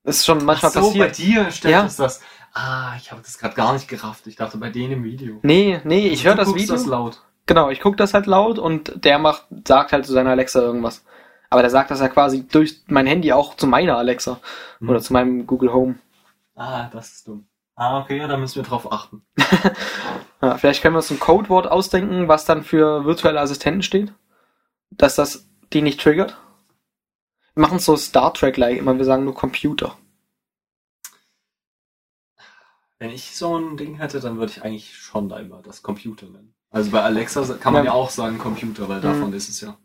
[0.04, 1.18] das ist schon manchmal Ach so, bei passiert.
[1.18, 1.82] dir stellt Ja.
[1.82, 2.20] das.
[2.52, 4.26] Ah, ich habe das gerade gar nicht gerafft.
[4.28, 5.40] Ich dachte bei denen im Video.
[5.42, 6.74] Nee, nee, ich Du höre das Video.
[6.74, 7.20] das laut.
[7.46, 11.04] Genau, ich gucke das halt laut und der macht, sagt halt zu seiner Alexa irgendwas.
[11.54, 14.40] Aber der sagt das ja quasi durch mein Handy auch zu meiner Alexa
[14.80, 14.88] Hm.
[14.88, 16.00] oder zu meinem Google Home.
[16.56, 17.46] Ah, das ist dumm.
[17.76, 19.22] Ah, okay, ja, da müssen wir drauf achten.
[20.42, 24.12] Ja, vielleicht können wir uns ein Codewort ausdenken, was dann für virtuelle Assistenten steht.
[24.90, 26.36] Dass das die nicht triggert.
[27.54, 29.96] Wir machen es so Star Trek-like, immer wir sagen nur Computer.
[32.98, 36.26] Wenn ich so ein Ding hätte, dann würde ich eigentlich schon da immer das Computer
[36.26, 36.54] nennen.
[36.70, 37.94] Also bei Alexa kann man ja, Ja.
[37.96, 39.78] auch sagen Computer, weil davon ist es ja.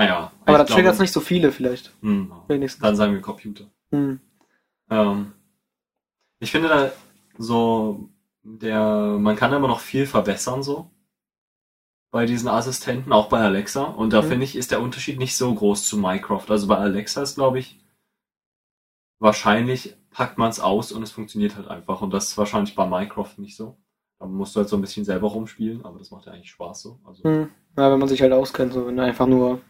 [0.00, 0.32] Naja.
[0.46, 1.92] Aber da triggert es nicht so viele vielleicht.
[2.00, 2.82] Hm, Wenigstens.
[2.82, 3.66] dann sagen wir Computer.
[3.90, 4.18] Hm.
[4.88, 5.32] Ähm,
[6.38, 6.90] ich finde da
[7.36, 8.08] so,
[8.42, 10.90] der, man kann immer noch viel verbessern so.
[12.10, 13.82] Bei diesen Assistenten, auch bei Alexa.
[13.84, 14.26] Und da Mhm.
[14.28, 16.46] finde ich, ist der Unterschied nicht so groß zu Minecraft.
[16.48, 17.78] Also bei Alexa ist, glaube ich,
[19.18, 22.00] wahrscheinlich packt man es aus und es funktioniert halt einfach.
[22.00, 23.76] Und das ist wahrscheinlich bei Minecraft nicht so.
[24.18, 26.82] Da musst du halt so ein bisschen selber rumspielen, aber das macht ja eigentlich Spaß
[26.82, 27.00] so.
[27.04, 27.50] Also, Hm.
[27.76, 29.60] Ja, wenn man sich halt auskennt, so wenn du einfach nur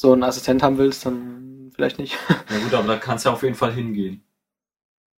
[0.00, 2.16] so einen Assistent haben willst, dann vielleicht nicht.
[2.48, 4.24] na gut, aber da kannst du ja auf jeden Fall hingehen.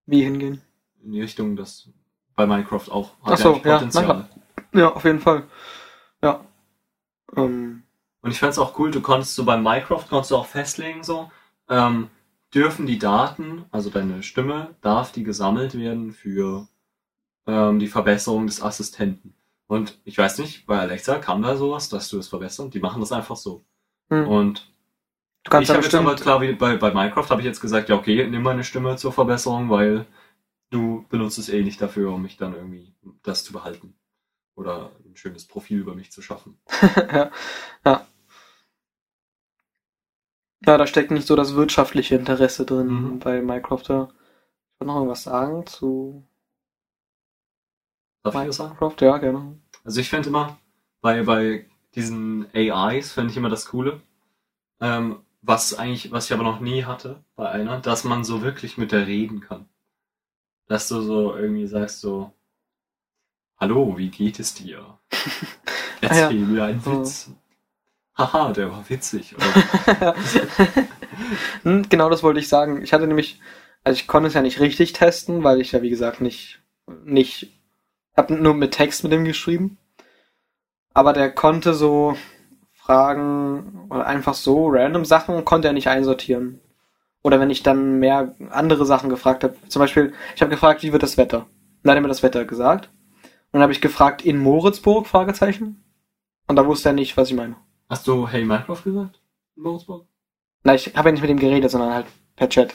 [0.06, 0.60] Wie hingehen?
[1.04, 1.88] In die Richtung, das
[2.34, 4.28] bei Minecraft auch Ach so, ja, Potenzial.
[4.74, 5.44] Ja, auf jeden Fall.
[6.20, 6.44] Ja.
[7.36, 7.84] Ähm,
[8.22, 11.30] Und ich fand's auch cool, du konntest so bei Minecraft konntest du auch festlegen, so,
[11.68, 12.10] ähm,
[12.52, 16.66] dürfen die Daten, also deine Stimme, darf die gesammelt werden für
[17.46, 19.34] ähm, die Verbesserung des Assistenten.
[19.68, 22.70] Und ich weiß nicht, bei Alexa kam da sowas, dass du es verbessern.
[22.70, 23.64] Die machen das einfach so.
[24.10, 24.26] hm.
[24.26, 24.71] Und
[25.44, 27.88] Du kannst ich habe jetzt aber klar, wie bei, bei Minecraft habe ich jetzt gesagt,
[27.88, 30.06] ja okay, nimm meine Stimme zur Verbesserung, weil
[30.70, 33.94] du benutzt es eh nicht dafür, um mich dann irgendwie das zu behalten.
[34.54, 36.58] Oder ein schönes Profil über mich zu schaffen.
[37.12, 37.30] ja.
[37.84, 38.06] ja.
[40.64, 43.18] Ja, da steckt nicht so das wirtschaftliche Interesse drin Mhm.
[43.18, 43.82] bei Minecraft.
[43.88, 44.04] Ja.
[44.04, 46.24] Ich wollte noch irgendwas sagen zu
[48.22, 48.76] Darf ich das sagen?
[48.78, 49.00] Minecraft.
[49.00, 49.58] Ja, gerne.
[49.84, 50.56] Also ich finde immer,
[51.00, 54.00] bei, bei diesen AIs finde ich immer das Coole,
[54.80, 58.78] ähm, was eigentlich, was ich aber noch nie hatte bei einer, dass man so wirklich
[58.78, 59.68] mit der reden kann.
[60.68, 62.32] Dass du so irgendwie sagst so,
[63.58, 64.98] Hallo, wie geht es dir?
[66.00, 67.00] Erzähl mir einen Oh.
[67.00, 67.30] Witz.
[68.16, 69.34] Haha, der war witzig.
[69.36, 70.14] Oder,
[71.62, 72.82] Hm, genau das wollte ich sagen.
[72.82, 73.40] Ich hatte nämlich,
[73.84, 76.60] also ich konnte es ja nicht richtig testen, weil ich ja wie gesagt nicht,
[77.04, 77.52] nicht,
[78.16, 79.78] hab nur mit Text mit ihm geschrieben.
[80.94, 82.16] Aber der konnte so
[82.92, 86.60] Fragen oder einfach so random Sachen konnte er nicht einsortieren.
[87.22, 90.92] Oder wenn ich dann mehr andere Sachen gefragt habe, zum Beispiel, ich habe gefragt, wie
[90.92, 91.38] wird das Wetter?
[91.38, 91.48] Und
[91.84, 92.90] dann hat er mir das Wetter gesagt.
[93.24, 95.06] Und dann habe ich gefragt, in Moritzburg?
[95.06, 95.82] Fragezeichen.
[96.48, 97.56] Und da wusste er nicht, was ich meine.
[97.88, 99.20] hast du Hey Minecraft gesagt?
[99.56, 100.06] in Moritzburg?
[100.64, 102.74] Na, ich habe ja nicht mit ihm geredet, sondern halt per Chat.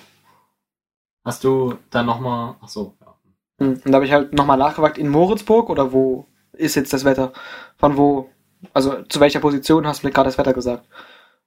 [1.26, 3.14] Hast du dann nochmal, ach so, ja.
[3.60, 7.06] Hm, Und da habe ich halt nochmal nachgefragt, in Moritzburg oder wo ist jetzt das
[7.06, 7.34] Wetter?
[7.78, 8.30] Von wo,
[8.74, 10.88] also zu welcher Position hast du mir gerade das Wetter gesagt?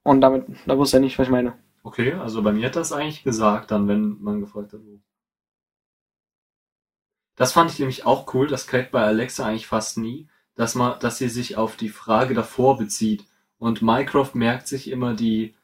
[0.03, 1.57] Und damit, da wusste er nicht, was ich meine.
[1.83, 4.99] Okay, also bei mir hat das eigentlich gesagt, dann, wenn man gefragt hat, wo.
[7.35, 10.99] Das fand ich nämlich auch cool, das kriegt bei Alexa eigentlich fast nie, dass man,
[10.99, 13.25] dass sie sich auf die Frage davor bezieht.
[13.57, 15.55] Und Minecraft merkt sich immer die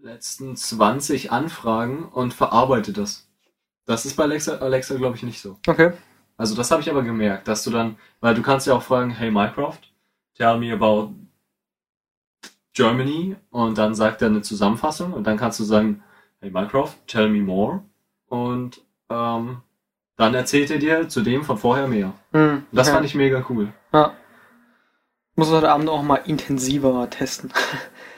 [0.00, 3.28] letzten 20 Anfragen und verarbeitet das.
[3.84, 5.58] Das ist bei Alexa, Alexa glaube ich, nicht so.
[5.66, 5.92] Okay.
[6.36, 9.10] Also das habe ich aber gemerkt, dass du dann, weil du kannst ja auch fragen,
[9.10, 9.78] hey Minecraft,
[10.38, 11.10] tell me about
[12.72, 16.02] Germany und dann sagt er eine Zusammenfassung und dann kannst du sagen,
[16.40, 17.82] hey Minecraft, tell me more
[18.28, 19.58] und ähm,
[20.16, 22.12] dann erzählt er dir zudem von vorher mehr.
[22.32, 22.94] Hm, Und das okay.
[22.96, 23.72] fand ich mega cool.
[23.92, 24.12] Ja.
[25.36, 27.52] Muss heute Abend auch mal intensiver testen.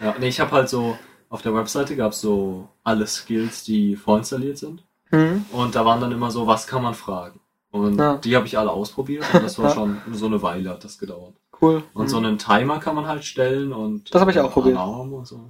[0.01, 3.97] Ja, nee, ich habe halt so, auf der Webseite gab es so alle Skills, die
[3.97, 5.45] vorinstalliert sind Hm.
[5.53, 7.41] und da waren dann immer so, was kann man fragen?
[7.71, 8.17] Und Ja.
[8.17, 9.75] die habe ich alle ausprobiert und das war Ja.
[9.75, 11.35] schon so eine Weile hat das gedauert.
[11.61, 11.83] Cool.
[11.95, 12.09] Und Hm.
[12.09, 14.77] so einen Timer kann man halt stellen und Das habe ich auch probiert.
[14.77, 15.41] Alarm und so.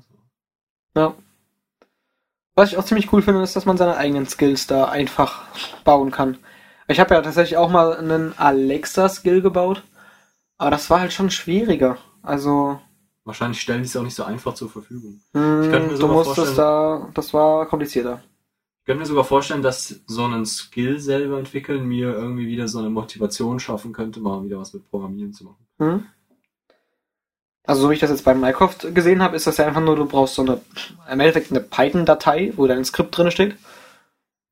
[0.97, 1.15] Ja.
[2.57, 5.45] Was ich auch ziemlich cool finde, ist, dass man seine eigenen Skills da einfach
[5.85, 6.39] bauen kann.
[6.89, 9.83] Ich habe ja tatsächlich auch mal einen Alexa-Skill gebaut,
[10.59, 11.97] aber das war halt schon schwieriger.
[12.23, 12.81] Also,
[13.25, 15.21] Wahrscheinlich stellen die es auch nicht so einfach zur Verfügung.
[15.33, 18.21] hm, Ich könnte mir du sogar musstest da, das war komplizierter.
[18.81, 22.79] Ich könnte mir sogar vorstellen, dass so einen Skill selber entwickeln mir irgendwie wieder so
[22.79, 25.67] eine Motivation schaffen könnte, mal wieder was mit Programmieren zu machen.
[25.79, 26.07] Hm?
[27.65, 29.97] Also, so wie ich das jetzt bei Minecraft gesehen habe, ist das ja einfach nur,
[29.97, 30.61] du brauchst so eine,
[31.11, 33.57] im Endeffekt eine Python-Datei, wo dein Skript drin steht.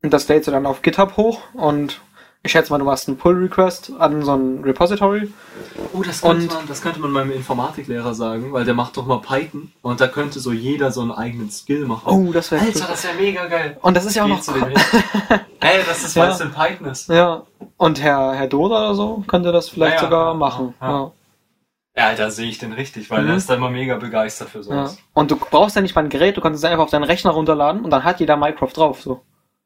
[0.02, 2.00] Und das lädst du dann auf GitHub hoch und
[2.48, 5.30] ich schätze mal, du machst einen Pull-Request an so ein Repository.
[5.92, 9.04] Oh, das könnte, Und- man, das könnte man meinem Informatiklehrer sagen, weil der macht doch
[9.04, 12.04] mal Python und da könnte so jeder so einen eigenen Skill machen.
[12.06, 12.87] Oh, das wäre Alter, cool.
[12.88, 13.76] das wäre mega geil.
[13.82, 14.76] Und das ist ja auch Geh noch zu dem hin.
[15.61, 16.22] Ey, das ist, Ja.
[16.22, 17.08] weil es in Python ist.
[17.11, 17.42] Ja,
[17.76, 20.74] und Herr, Herr Dora oder so könnte das vielleicht Ja, ja, sogar ja, machen.
[20.80, 21.12] ja, Ja,
[22.11, 23.26] Ja, da sehe ich den richtig, weil Mhm.
[23.26, 24.64] der ist da immer mega begeistert für ja.
[24.64, 24.98] sowas.
[25.12, 27.32] Und du brauchst ja nicht mal ein Gerät, du kannst es einfach auf deinen Rechner
[27.32, 29.02] runterladen und dann hat jeder Minecraft drauf.
[29.02, 29.20] So.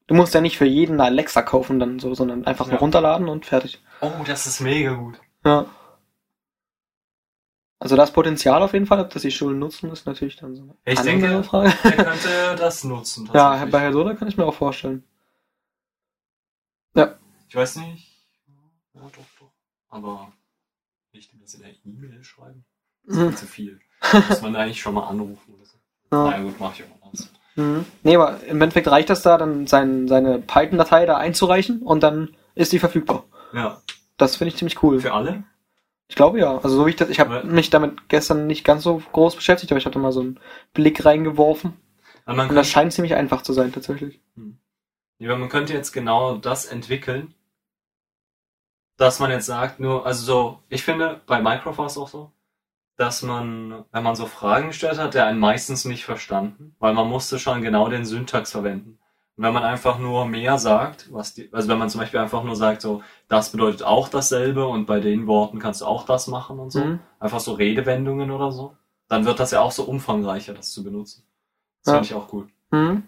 [0.06, 2.80] Du musst ja nicht für jeden eine Alexa kaufen dann so, sondern einfach nur Ja.
[2.80, 3.82] runterladen und fertig.
[4.00, 5.20] Oh, das ist mega gut.
[5.44, 5.66] Ja.
[7.78, 10.62] Also das Potenzial auf jeden Fall, ob das die Schulen nutzen, ist natürlich dann so
[10.62, 11.72] eine Ich denke, Frage.
[11.82, 13.28] Er könnte das nutzen.
[13.32, 15.04] Ja, bei Herr Soda kann ich mir auch vorstellen.
[17.48, 18.08] Ich weiß nicht.
[18.94, 19.52] Ja, doch, doch.
[19.90, 20.32] Aber
[21.12, 22.64] nicht das in der E-Mail schreiben.
[23.04, 23.36] Das ist Mhm.
[23.36, 23.80] zu viel.
[24.30, 25.76] Muss man eigentlich schon mal anrufen oder so.
[26.12, 26.24] Ja.
[26.30, 27.01] Na ja, gut, mach ich auch.
[27.56, 27.84] Mhm.
[28.02, 32.34] Nee, aber im Endeffekt reicht das da, dann sein, seine Python-Datei da einzureichen und dann
[32.54, 33.24] ist die verfügbar.
[33.52, 33.80] Ja,
[34.16, 35.00] Das finde ich ziemlich cool.
[35.00, 35.44] für alle?
[36.08, 36.56] Ich glaube ja.
[36.56, 39.72] Also so wie ich das, ich habe mich damit gestern nicht ganz so groß beschäftigt,
[39.72, 40.40] aber ich hatte mal so einen
[40.74, 41.76] Blick reingeworfen.
[42.26, 44.20] Und das scheint ziemlich einfach zu sein, tatsächlich.
[45.18, 47.34] ja, man könnte jetzt genau das entwickeln,
[48.96, 52.30] dass man jetzt sagt, nur, also so, ich finde, bei es auch so,
[52.96, 57.08] dass man, wenn man so Fragen gestellt hat, der einen meistens nicht verstanden, weil man
[57.08, 58.98] musste schon genau den Syntax verwenden.
[59.36, 62.44] Und wenn man einfach nur mehr sagt, was die, also wenn man zum Beispiel einfach
[62.44, 66.26] nur sagt, so, das bedeutet auch dasselbe und bei den Worten kannst du auch das
[66.26, 67.00] machen und so, Mhm.
[67.18, 68.76] einfach so Redewendungen oder so,
[69.08, 71.24] dann wird das ja auch so umfangreicher, das zu benutzen.
[71.82, 71.98] Das Ja.
[71.98, 72.48] finde ich auch gut.
[72.70, 73.04] Mhm.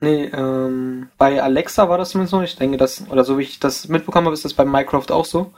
[0.00, 2.42] Nee, ähm, bei Alexa war das zumindest noch.
[2.42, 5.24] Ich denke, dass, oder so wie ich das mitbekommen habe, ist das bei Minecraft auch
[5.26, 5.52] so,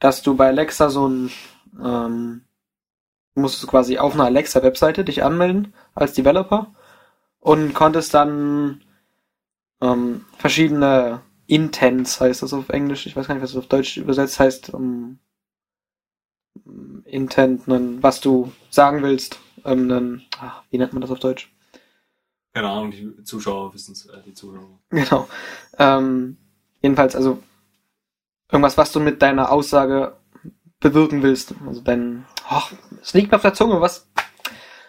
[0.00, 1.30] dass du bei Alexa so ein,
[1.82, 2.42] ähm,
[3.34, 6.72] musst du quasi auf einer Alexa-Webseite dich anmelden als Developer
[7.40, 8.82] und konntest dann
[9.80, 13.96] ähm, verschiedene Intents, heißt das auf Englisch, ich weiß gar nicht, was das auf Deutsch
[13.98, 15.18] übersetzt heißt, ähm,
[17.04, 21.52] Intent, nen- was du sagen willst, ähm, nen- ach, wie nennt man das auf Deutsch?
[22.54, 24.78] Keine Ahnung, die Zuschauer wissen es, äh, die Zuhörer.
[24.90, 25.28] Genau.
[25.78, 26.36] Ähm,
[26.80, 27.42] jedenfalls, also
[28.50, 30.16] irgendwas, was du mit deiner Aussage
[30.80, 31.54] bewirken willst.
[31.66, 32.26] Also dein.
[32.48, 34.08] Ach, es liegt mir auf der Zunge, was.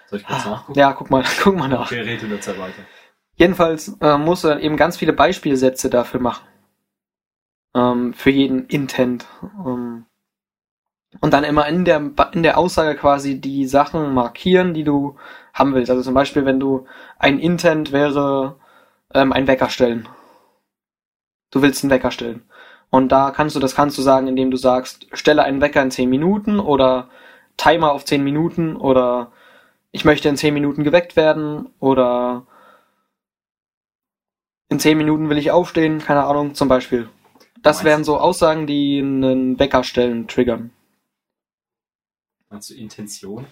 [0.09, 0.79] Soll ich kurz nachgucken?
[0.79, 1.91] Ja, guck mal, guck mal nach.
[1.91, 2.83] Okay, red in der Zeit weiter.
[3.35, 6.47] Jedenfalls äh, musst du dann eben ganz viele Beispielsätze dafür machen.
[7.73, 9.25] Ähm, für jeden Intent.
[9.43, 10.05] Ähm,
[11.21, 15.17] und dann immer in der, in der Aussage quasi die Sachen markieren, die du
[15.53, 15.89] haben willst.
[15.89, 18.57] Also zum Beispiel, wenn du ein Intent wäre,
[19.13, 20.07] ähm, ein Wecker stellen.
[21.51, 22.43] Du willst einen Wecker stellen.
[22.95, 25.91] Und da kannst du, das kannst du sagen, indem du sagst, stelle einen Wecker in
[25.91, 27.09] 10 Minuten oder
[27.57, 29.33] Timer auf 10 Minuten oder
[29.91, 32.47] ich möchte in 10 Minuten geweckt werden oder
[34.69, 37.09] in 10 Minuten will ich aufstehen, keine Ahnung, zum Beispiel.
[37.61, 40.71] Das wären so Aussagen, die einen Wecker stellen triggern.
[42.49, 43.45] Meinst du Intention?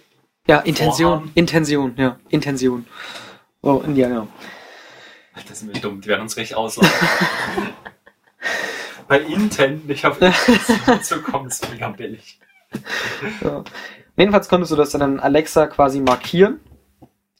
[0.48, 1.32] Ja, Intention, Vorhaben?
[1.34, 2.86] Intention, ja, Intention.
[3.62, 4.28] In ja, genau.
[5.46, 6.90] Das sind wir dumm, die werden uns recht auslachen.
[9.08, 12.40] Bei Intent nicht auf Intention zu kommen, ist mega billig.
[13.42, 13.62] Ja.
[14.16, 16.60] Jedenfalls konntest du das dann Alexa quasi markieren.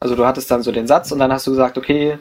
[0.01, 2.19] Also du hattest dann so den Satz und dann hast du gesagt, okay,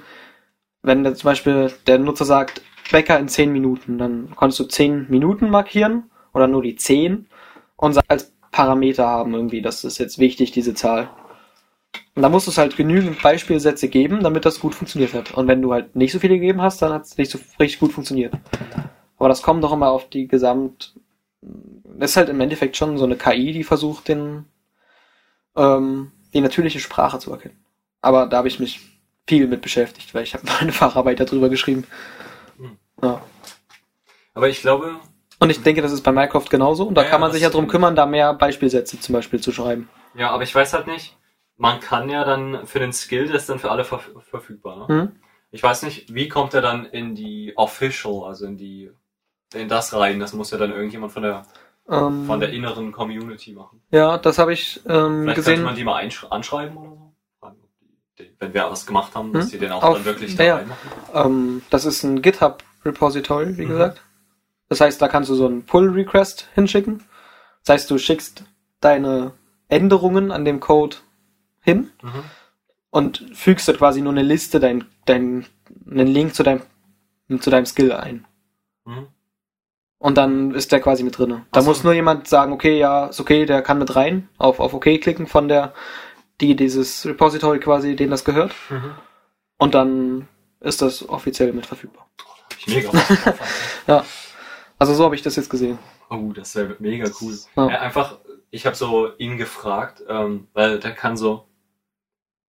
[0.84, 5.49] wenn zum Beispiel der Nutzer sagt, Wecker in 10 Minuten, dann konntest du 10 Minuten
[5.49, 7.27] markieren oder nur die 10
[7.75, 11.10] und als Parameter haben irgendwie, das ist jetzt wichtig, diese Zahl.
[12.15, 15.34] Und da musst du es halt genügend Beispielsätze geben, damit das gut funktioniert hat.
[15.34, 17.79] Und wenn du halt nicht so viele gegeben hast, dann hat es nicht so richtig
[17.79, 18.34] gut funktioniert.
[19.17, 20.95] Aber das kommt doch immer auf die Gesamt...
[21.41, 24.45] Das ist halt im Endeffekt schon so eine KI, die versucht, den,
[25.56, 27.63] ähm, die natürliche Sprache zu erkennen.
[28.02, 28.80] Aber da habe ich mich
[29.28, 31.86] viel mit beschäftigt, weil ich habe meine Facharbeit darüber geschrieben.
[32.58, 32.78] Hm.
[33.02, 33.21] Ja.
[34.34, 34.99] Aber ich glaube,
[35.39, 36.88] Und ich denke, das ist bei Minecraft genauso.
[36.88, 39.52] Und da Ja, kann man sich ja drum kümmern, da mehr Beispielsätze zum Beispiel zu
[39.52, 39.89] schreiben.
[40.13, 41.17] ja, aber ich weiß halt nicht,
[41.58, 44.88] man kann ja dann für den Skill, der ist dann für alle verf verfügbar.
[44.88, 44.88] Ne?
[44.88, 45.12] Hm?
[45.52, 48.91] Ich weiß nicht, wie kommt er dann in die Official, also in die,
[49.55, 50.19] in das rein?
[50.19, 51.43] Das muss ja dann irgendjemand von der,
[51.89, 53.81] Ähm, von der inneren Community machen.
[53.91, 55.53] ja, das habe ich ähm, Vielleicht gesehen.
[55.55, 57.09] könnte man die mal anschreiben oder so.
[58.39, 59.51] Wenn wir was gemacht haben, dass Hm?
[59.51, 60.55] die den auch Auf- dann wirklich da ja.
[60.57, 60.89] reinmachen.
[61.13, 63.69] Ähm, das ist ein GitHub-Repository, wie Mhm.
[63.69, 64.01] gesagt.
[64.69, 67.03] Das heißt, da kannst du so einen Pull-Request hinschicken.
[67.65, 68.43] Das heißt, du schickst
[68.81, 69.33] deine
[69.67, 70.97] Änderungen an dem Code
[71.61, 72.23] hin Mhm.
[72.91, 75.45] und fügst da quasi nur eine Liste, dein, dein,
[75.89, 76.61] einen Link zu deinem,
[77.39, 78.25] zu deinem Skill ein.
[78.85, 79.07] Mhm.
[80.03, 81.45] Und dann ist der quasi mit drinne.
[81.53, 81.69] Da so.
[81.69, 84.99] muss nur jemand sagen, okay, ja, ist okay, der kann mit rein, auf, auf OK
[84.99, 85.73] klicken von der,
[86.41, 88.53] die dieses Repository quasi, denen das gehört.
[88.69, 88.95] Mhm.
[89.59, 90.27] Und dann
[90.59, 92.05] ist das offiziell mit verfügbar.
[92.59, 94.03] Ich mega Alter.
[94.77, 95.79] Also so habe ich das jetzt gesehen.
[96.09, 97.37] Oh, das wäre mega cool.
[97.55, 97.69] Ja.
[97.69, 98.17] Ja, einfach,
[98.51, 101.47] ich habe so ihn gefragt, ähm, weil der kann so,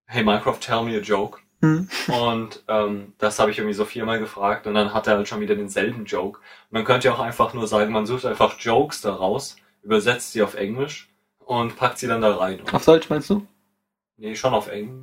[0.07, 1.39] hey Minecraft, tell me a joke.
[1.65, 1.89] Hm.
[2.09, 5.41] Und ähm, das habe ich irgendwie so viermal gefragt und dann hat er halt schon
[5.41, 6.41] wieder denselben Joke.
[6.71, 10.55] Man könnte ja auch einfach nur sagen, man sucht einfach Jokes daraus, übersetzt sie auf
[10.55, 12.61] Englisch und packt sie dann da rein.
[12.61, 13.47] Und, Auf Deutsch meinst du?
[14.19, 15.01] nee, schon auf Englisch.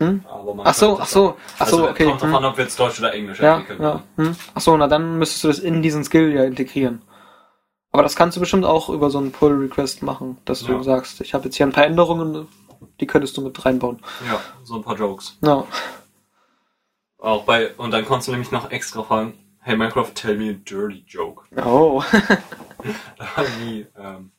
[0.00, 0.24] Hm?
[0.28, 2.04] Aber man Ach so, ach so, ach so, also, okay.
[2.06, 2.30] Kommt hm.
[2.32, 3.82] davon, ob wir jetzt Deutsch oder Englisch Ja, entwickeln.
[3.82, 4.02] ja.
[4.16, 4.36] Hm.
[4.54, 7.02] Ach so, na dann müsstest du das in diesen Skill ja integrieren.
[7.92, 10.82] Aber das kannst du bestimmt auch über so einen Pull-Request machen, dass du Ja.
[10.82, 12.46] sagst, ich habe jetzt hier ein paar Änderungen,
[13.00, 14.00] die könntest du mit reinbauen.
[14.26, 15.36] Ja, so ein paar Jokes.
[15.42, 15.66] Ja.
[17.18, 20.52] Auch bei, und dann kannst du nämlich noch extra fragen, hey Minecraft, tell me a
[20.52, 21.44] dirty joke.
[21.56, 22.02] Oh.
[23.58, 24.30] Wie, ähm,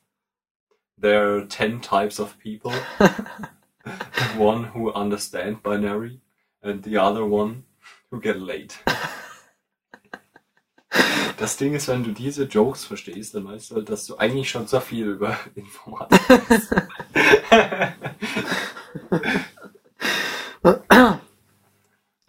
[1.00, 2.74] there are 10 types of people.
[4.38, 6.20] one who understand binary
[6.62, 7.64] and the other one
[8.12, 8.80] who get late.
[11.38, 14.50] Das Ding ist, wenn du diese Jokes verstehst, dann weißt du halt, dass du eigentlich
[14.50, 16.19] schon so viel über Informatik
[16.50, 16.76] weißt.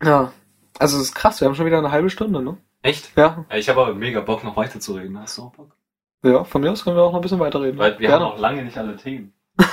[0.03, 0.33] ja.
[0.79, 2.57] Also es ist krass, wir haben schon wieder eine halbe Stunde, ne?
[2.83, 3.11] Echt?
[3.17, 3.45] Ja.
[3.55, 5.19] Ich habe aber mega Bock, noch weiter zu reden.
[5.19, 5.75] Hast du auch Bock?
[6.23, 7.79] Ja, von mir aus können wir auch noch ein bisschen weiterreden.
[7.79, 8.25] Weil wir Gerne.
[8.25, 9.33] haben noch lange nicht alle Themen.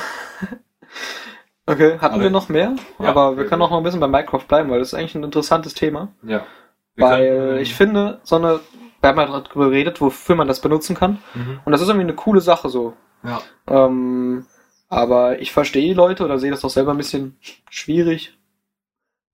[1.67, 2.75] Okay, hatten Aber- wir noch mehr?
[2.99, 4.93] Ja, Aber wir wir- können auch noch ein bisschen bei Minecraft bleiben, weil das ist
[4.93, 6.09] eigentlich ein interessantes Thema.
[6.21, 6.45] Ja.
[6.93, 8.59] Wir Weil können- ich finde, so eine,
[9.05, 11.19] wir haben ja darüber geredet, wofür man das benutzen kann.
[11.35, 11.59] Mhm.
[11.63, 12.93] Und das ist irgendwie eine coole Sache so.
[13.23, 13.41] Ja.
[13.67, 14.45] Ähm,
[14.89, 17.37] aber ich verstehe die Leute oder sehe das doch selber ein bisschen
[17.69, 18.37] schwierig,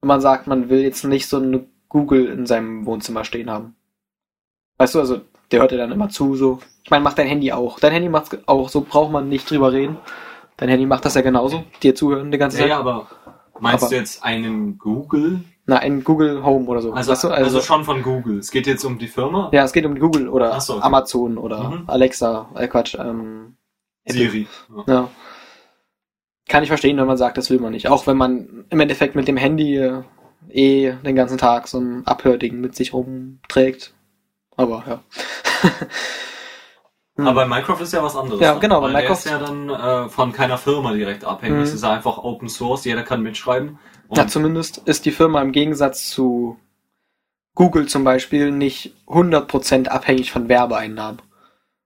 [0.02, 3.76] wenn man sagt, man will jetzt nicht so eine Google in seinem Wohnzimmer stehen haben.
[4.78, 6.60] Weißt du, also der hört dir dann immer zu, so.
[6.84, 7.80] Ich meine, macht dein Handy auch.
[7.80, 9.98] Dein Handy macht's auch, so braucht man nicht drüber reden.
[10.58, 12.70] Dein Handy macht das ja genauso, dir zuhören die ganze Ja, Zeit.
[12.70, 13.08] ja, aber
[13.60, 15.42] meinst Aber- du jetzt einen Google?
[15.66, 16.92] Na, ein Google Home oder so.
[16.92, 17.28] Also, weißt du?
[17.30, 18.40] also, schon von Google.
[18.40, 19.50] Es geht jetzt um die Firma?
[19.54, 20.84] ja, es geht um Google oder so, okay.
[20.84, 21.84] Amazon oder Mhm.
[21.88, 23.56] Alexa, äh Quatsch, ähm,
[24.06, 24.48] Siri.
[24.88, 24.94] Ja.
[24.94, 25.10] Ja.
[26.50, 27.88] Kann ich verstehen, wenn man sagt, das will man nicht.
[27.88, 30.02] Auch wenn man im Endeffekt mit dem Handy äh,
[30.50, 33.94] eh den ganzen Tag so ein Abhörding mit sich rumträgt.
[34.58, 35.00] Aber ja.
[37.18, 37.28] Hm.
[37.28, 38.40] Aber bei Minecraft ist ja was anderes.
[38.40, 38.60] Ja, ne?
[38.62, 41.58] genau, bei Minecraft- ist ja dann äh, von keiner Firma direkt abhängig.
[41.58, 41.64] Mhm.
[41.64, 43.80] Es ist einfach Open Source, jeder kann mitschreiben.
[44.12, 46.60] Und ja, zumindest ist die Firma im Gegensatz zu
[47.56, 51.22] Google zum Beispiel nicht 100% abhängig von Werbeeinnahmen.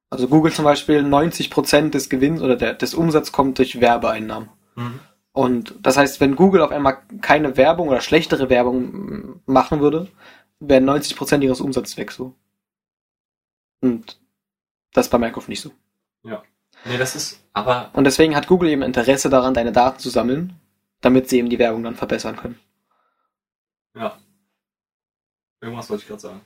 [0.10, 4.50] Also Google zum Beispiel 90% des Gewinns oder der, des Umsatzes kommt durch Werbeeinnahmen.
[4.74, 5.00] Mhm.
[5.34, 10.08] Und das heißt, wenn Google auf einmal keine Werbung oder schlechtere Werbung machen würde,
[10.60, 12.34] wären 90% ihres Umsatzes weg so.
[13.82, 14.20] Und
[14.94, 15.70] das ist bei Minecraft nicht so.
[16.86, 20.60] Nee, das ist, aber Und deswegen hat Google eben Interesse daran, deine Daten zu sammeln,
[21.06, 22.60] damit sie eben die Werbung dann verbessern können.
[23.96, 24.18] ja.
[25.62, 26.42] Irgendwas wollte ich gerade sagen.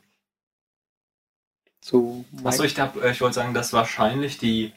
[1.79, 4.73] So, Achso, ich, hab, äh, ich wollte sagen, dass wahrscheinlich die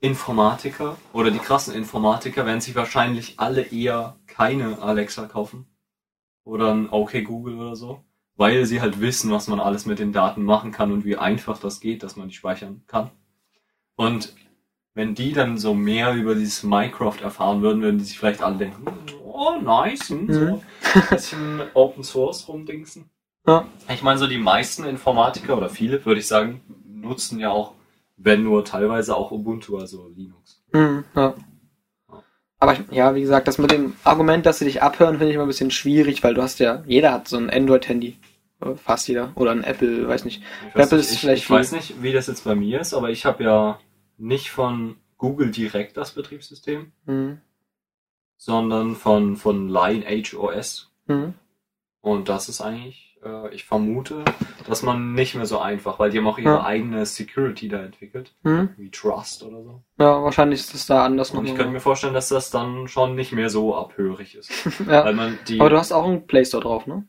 [0.00, 5.66] Informatiker oder die krassen Informatiker werden sich wahrscheinlich alle eher keine Alexa kaufen.
[6.42, 8.02] Oder ein OK Google oder so.
[8.34, 11.60] Weil sie halt wissen, was man alles mit den Daten machen kann und wie einfach
[11.60, 13.12] das geht, dass man die speichern kann.
[13.94, 14.34] Und
[14.94, 18.56] wenn die dann so mehr über dieses Minecraft erfahren würden, würden die sich vielleicht alle
[18.56, 18.84] denken,
[19.24, 20.60] oh nice, hm, so Mhm.
[20.94, 23.08] ein bisschen Open Source rumdingsen.
[23.46, 23.66] Ja.
[23.88, 27.72] Ich meine, so die meisten Informatiker oder viele, würde ich sagen, nutzen ja auch,
[28.16, 30.62] wenn nur teilweise auch Ubuntu, also Linux.
[30.72, 31.34] Mhm, ja.
[32.58, 35.34] Aber ich, ja, wie gesagt, das mit dem Argument, dass sie dich abhören, finde ich
[35.36, 38.18] immer ein bisschen schwierig, weil du hast ja, jeder hat so ein Android-Handy.
[38.84, 39.32] Fast jeder.
[39.36, 40.42] Oder ein Apple, weiß nicht.
[40.68, 42.80] Ich weiß, Apple nicht, ist ich, vielleicht ich weiß nicht, wie das jetzt bei mir
[42.82, 43.80] ist, aber ich habe ja
[44.20, 47.40] nicht von Google direkt das Betriebssystem, Mhm.
[48.36, 50.90] sondern von, von Lineage OS.
[51.06, 51.34] Mhm.
[52.00, 54.24] Und das ist eigentlich, äh, ich vermute,
[54.66, 56.64] dass man nicht mehr so einfach, weil die haben auch ihre Ja.
[56.64, 58.70] eigene Security da entwickelt, Mhm.
[58.78, 59.82] wie Trust oder so.
[59.98, 63.14] Ja, wahrscheinlich ist es da anders Und ich könnte mir vorstellen, dass das dann schon
[63.14, 64.50] nicht mehr so abhörig ist.
[64.88, 65.04] ja.
[65.04, 67.06] Aber du hast auch einen Play Store drauf, ne?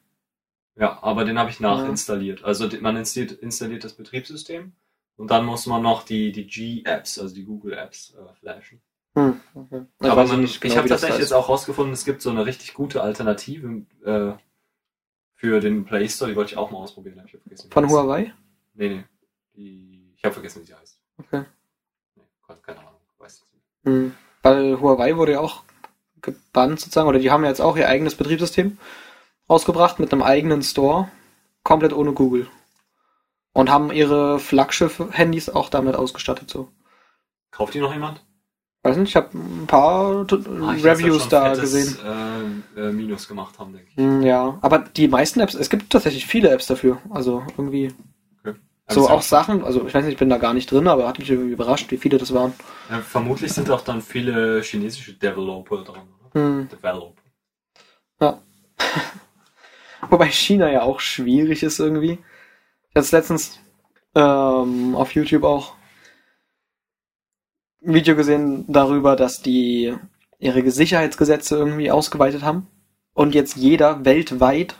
[0.75, 2.43] ja, aber den habe ich nachinstalliert.
[2.43, 4.73] Also man installiert, installiert das Betriebssystem
[5.21, 8.81] und dann muss man noch die, die G-Apps, also die Google-Apps, äh, flashen.
[9.13, 9.39] Hm.
[9.53, 9.85] Okay.
[9.99, 12.73] aber weiß man, ich genau, habe tatsächlich jetzt auch rausgefunden, es gibt so eine richtig
[12.73, 14.33] gute Alternative äh,
[15.35, 17.19] für den Play Store, die wollte ich auch mal ausprobieren.
[17.19, 17.89] hab Ich vergessen, Von.
[17.89, 18.33] Huawei?
[18.73, 19.03] Nee, nee.
[19.55, 20.97] Die, ich habe vergessen, wie sie heißt.
[21.17, 21.43] Okay.
[22.15, 23.01] Nee, keine- keine Ahnung.
[23.19, 23.63] Weiß nicht.
[23.85, 24.15] Hm.
[24.41, 25.63] Weil Huawei wurde ja auch
[26.21, 28.77] gebannt sozusagen, oder die haben ja jetzt auch ihr eigenes Betriebssystem
[29.49, 31.11] rausgebracht mit einem eigenen Store,
[31.63, 32.47] komplett ohne Google.
[33.53, 36.69] Und haben ihre Flaggschiff-Handys auch damit ausgestattet, so.
[37.51, 38.23] Kauft die noch jemand?
[38.83, 41.97] Weiß nicht, ich habe ein paar Ah, ich Reviews da fettes, gesehen.
[42.75, 43.97] Äh, äh, Minus gemacht haben, denke ich.
[43.97, 46.99] Hm, ja, aber die meisten Apps, es gibt tatsächlich viele Apps dafür.
[47.11, 47.93] Also irgendwie
[48.87, 51.07] Also so auch Sachen, also ich weiß nicht, ich bin da gar nicht drin, aber
[51.07, 52.53] hat mich überrascht, wie viele das waren.
[52.89, 56.41] Ja, vermutlich sind auch dann viele chinesische Developer dran, oder?
[56.41, 56.69] Hm.
[56.69, 57.21] Developer.
[60.09, 62.17] Wobei China ja auch schwierig ist irgendwie.
[62.91, 63.59] Ich hatte letztens
[64.15, 65.75] ähm, auf YouTube auch
[67.83, 69.95] ein Video gesehen darüber, dass die
[70.39, 72.67] ihre Sicherheitsgesetze irgendwie ausgeweitet haben.
[73.13, 74.75] und jetzt jeder weltweit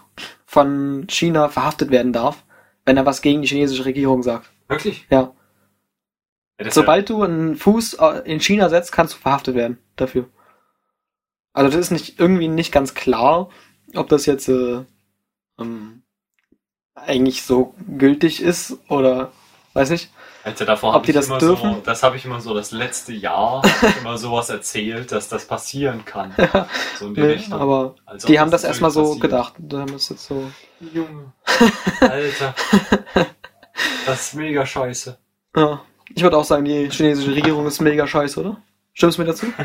[0.46, 2.44] von China verhaftet werden darf,
[2.86, 4.50] wenn er was gegen die chinesische Regierung sagt.
[4.68, 5.06] Wirklich?
[5.10, 5.34] Ja.
[6.60, 10.30] Ja, Sobald du einen Fuß äh, in China setzt, kannst du verhaftet werden dafür.
[11.54, 13.50] Also das ist nicht irgendwie nicht ganz klar,
[13.96, 14.84] ob das jetzt äh,
[15.60, 16.01] ähm,
[16.96, 19.32] eigentlich so gültig ist oder
[19.74, 20.10] weiß nicht.
[20.44, 21.76] Alter, davor Ob hab die ich das immer dürfen?
[21.76, 23.62] So, das habe ich immer so das letzte Jahr
[24.02, 26.34] immer sowas erzählt, dass das passieren kann.
[26.98, 27.60] So in die Nee, Richtung.
[27.60, 29.22] aber Als ob die haben das natürlich erstmal so passiert.
[29.22, 29.54] gedacht.
[29.60, 30.52] Die haben das jetzt so.
[30.80, 31.32] Junge.
[32.02, 32.56] Alter.
[34.08, 35.16] Das ist mega scheiße.
[35.56, 35.82] Ja.
[36.14, 38.58] Ich würde auch sagen, die chinesische Regierung ist mega scheiße, oder?
[38.94, 39.46] Stimmst du mir dazu?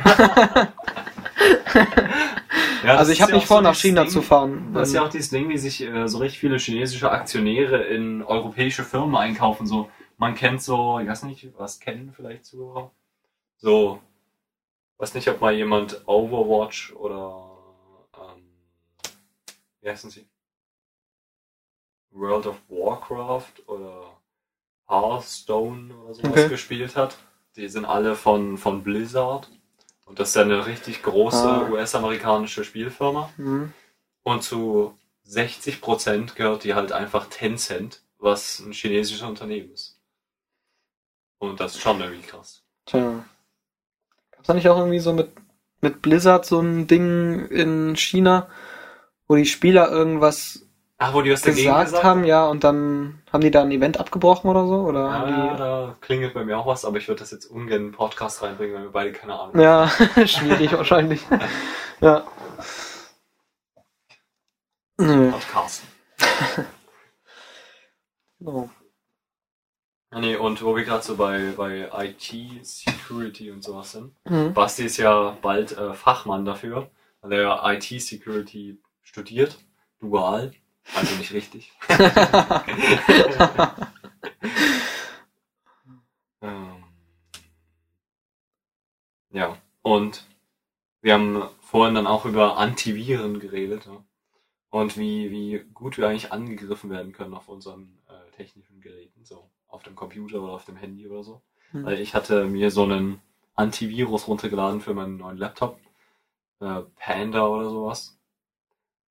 [2.84, 4.72] Ja, also ich habe ja nicht vor, so nach China Ding, zu fahren.
[4.72, 7.82] Das ist ja Ähm, auch dieses Ding, wie sich äh, so richtig viele chinesische Aktionäre
[7.84, 9.66] in europäische Firmen einkaufen.
[9.66, 12.90] So, man kennt so, ich weiß nicht, was kennen vielleicht Zuhörer?
[13.56, 14.00] So,
[14.98, 17.58] weiß nicht, ob mal jemand Overwatch oder
[18.14, 18.42] ähm,
[19.80, 20.26] wie heißen sie?
[22.10, 24.16] World of Warcraft oder
[24.88, 26.48] Hearthstone oder sowas Okay.
[26.48, 27.16] gespielt hat.
[27.56, 29.50] Die sind alle von, von Blizzard.
[30.06, 31.68] Und das ist ja eine richtig große Ah.
[31.68, 33.30] US-amerikanische Spielfirma.
[33.36, 33.72] mhm.
[34.22, 34.96] Und zu
[35.28, 40.00] 60% gehört die halt einfach Tencent, was ein chinesisches Unternehmen ist.
[41.38, 42.62] Und das ist schon irgendwie krass.
[42.86, 43.24] Tja.
[44.32, 45.30] Gab's da nicht auch irgendwie so mit,
[45.80, 48.48] mit Blizzard so ein Ding in China,
[49.28, 50.65] wo die Spieler irgendwas
[50.98, 53.70] Ach, wo die was dagegen gesagt, gesagt haben, ja, und dann haben die da ein
[53.70, 54.76] Event abgebrochen oder so?
[54.76, 57.76] Oder Ja, haben da klingelt bei mir auch was, aber ich würde das jetzt ungern
[57.76, 59.62] in den Podcast reinbringen, weil wir beide keine Ahnung die...
[59.62, 59.88] Ja,
[60.26, 61.20] schwierig wahrscheinlich.
[61.98, 62.26] Ja.
[64.98, 65.82] Podcast.
[68.38, 68.68] genau.
[70.12, 74.14] Ja, nee, und wo wir gerade so bei, bei IT-Security und sowas sind.
[74.24, 74.52] Mhm.
[74.52, 76.90] Basti ist ja bald äh, Fachmann dafür,
[77.22, 79.58] weil er IT-Security studiert,
[80.00, 80.52] dual,
[80.94, 81.72] also nicht richtig.
[86.42, 86.84] Ähm,
[89.30, 90.26] ja, und
[91.00, 94.04] wir haben vorhin dann auch über Antiviren geredet ja?
[94.70, 99.50] und wie, wie gut wir eigentlich angegriffen werden können auf unseren äh, technischen Geräten, so
[99.68, 101.42] auf dem Computer oder auf dem Handy oder so.
[101.72, 101.84] Mhm.
[101.84, 103.20] Weil ich hatte mir so einen
[103.54, 105.78] Antivirus runtergeladen für meinen neuen Laptop,
[106.60, 108.18] äh, Panda oder sowas.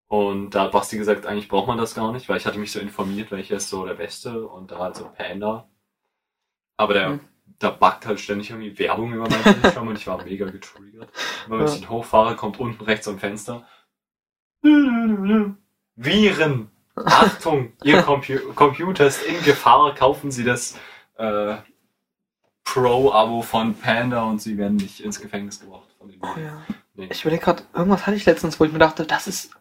[0.07, 2.71] Und da hat Basti gesagt, eigentlich braucht man das gar nicht, weil ich hatte mich
[2.71, 5.67] so informiert, welcher ist so der beste und da halt so Panda.
[6.77, 7.19] Aber der, Mhm.
[7.59, 11.09] da backt halt ständig irgendwie Werbung über meinen Bildschirm und ich war mega getriggert.
[11.47, 11.73] Immer wenn Ja.
[11.73, 13.65] ich den hochfahre, kommt unten rechts am Fenster.
[15.95, 16.69] Viren!
[16.95, 20.77] Achtung, Ihr Compu Computer ist in Gefahr, kaufen Sie das
[21.17, 21.57] äh,
[22.63, 25.87] Pro-Abo von Panda und Sie werden nicht ins Gefängnis gebracht.
[25.97, 26.61] Von den ja.
[26.93, 27.07] nee.
[27.11, 29.51] Ich überlege gerade, irgendwas hatte ich letztens, wo ich mir dachte, das ist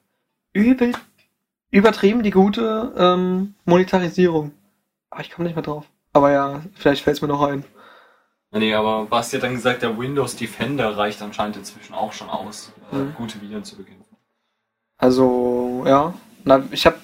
[0.55, 0.93] übel
[1.71, 4.53] übertrieben die gute ähm, Monetarisierung.
[5.11, 5.85] Aber ich komme nicht mehr drauf.
[6.15, 7.65] Aber ja, vielleicht fällt es mir noch ein.
[8.53, 12.31] Ja, Nee, aber Basti hat dann gesagt, der Windows Defender reicht anscheinend inzwischen auch schon
[12.31, 13.15] aus, äh, Mhm.
[13.15, 14.17] gute Viren zu bekämpfen.
[14.97, 16.15] Also, ja.
[16.45, 16.97] Na, ich habe,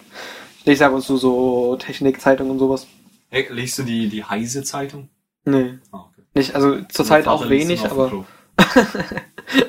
[0.65, 2.87] ich ab und zu so Technikzeitungen und sowas.
[3.31, 5.09] Hey, liest du die, die Heise-Zeitung?
[5.45, 5.79] Nee.
[5.91, 6.23] Ah, okay.
[6.35, 8.25] Nicht, also zurzeit auch wenig, aber.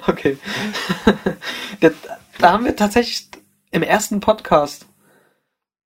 [0.06, 0.38] Okay.
[1.80, 1.90] da,
[2.38, 3.30] da haben wir tatsächlich
[3.72, 4.86] im ersten Podcast,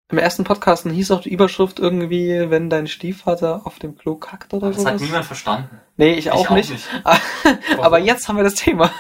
[0.10, 4.54] im ersten Podcast hieß auch die Überschrift irgendwie, wenn dein Stiefvater auf dem Klo kackt
[4.54, 4.94] oder Das sowas.
[4.94, 5.80] hat niemand verstanden.
[5.98, 6.72] nee, ich auch nicht.
[7.82, 8.92] aber jetzt haben wir das Thema,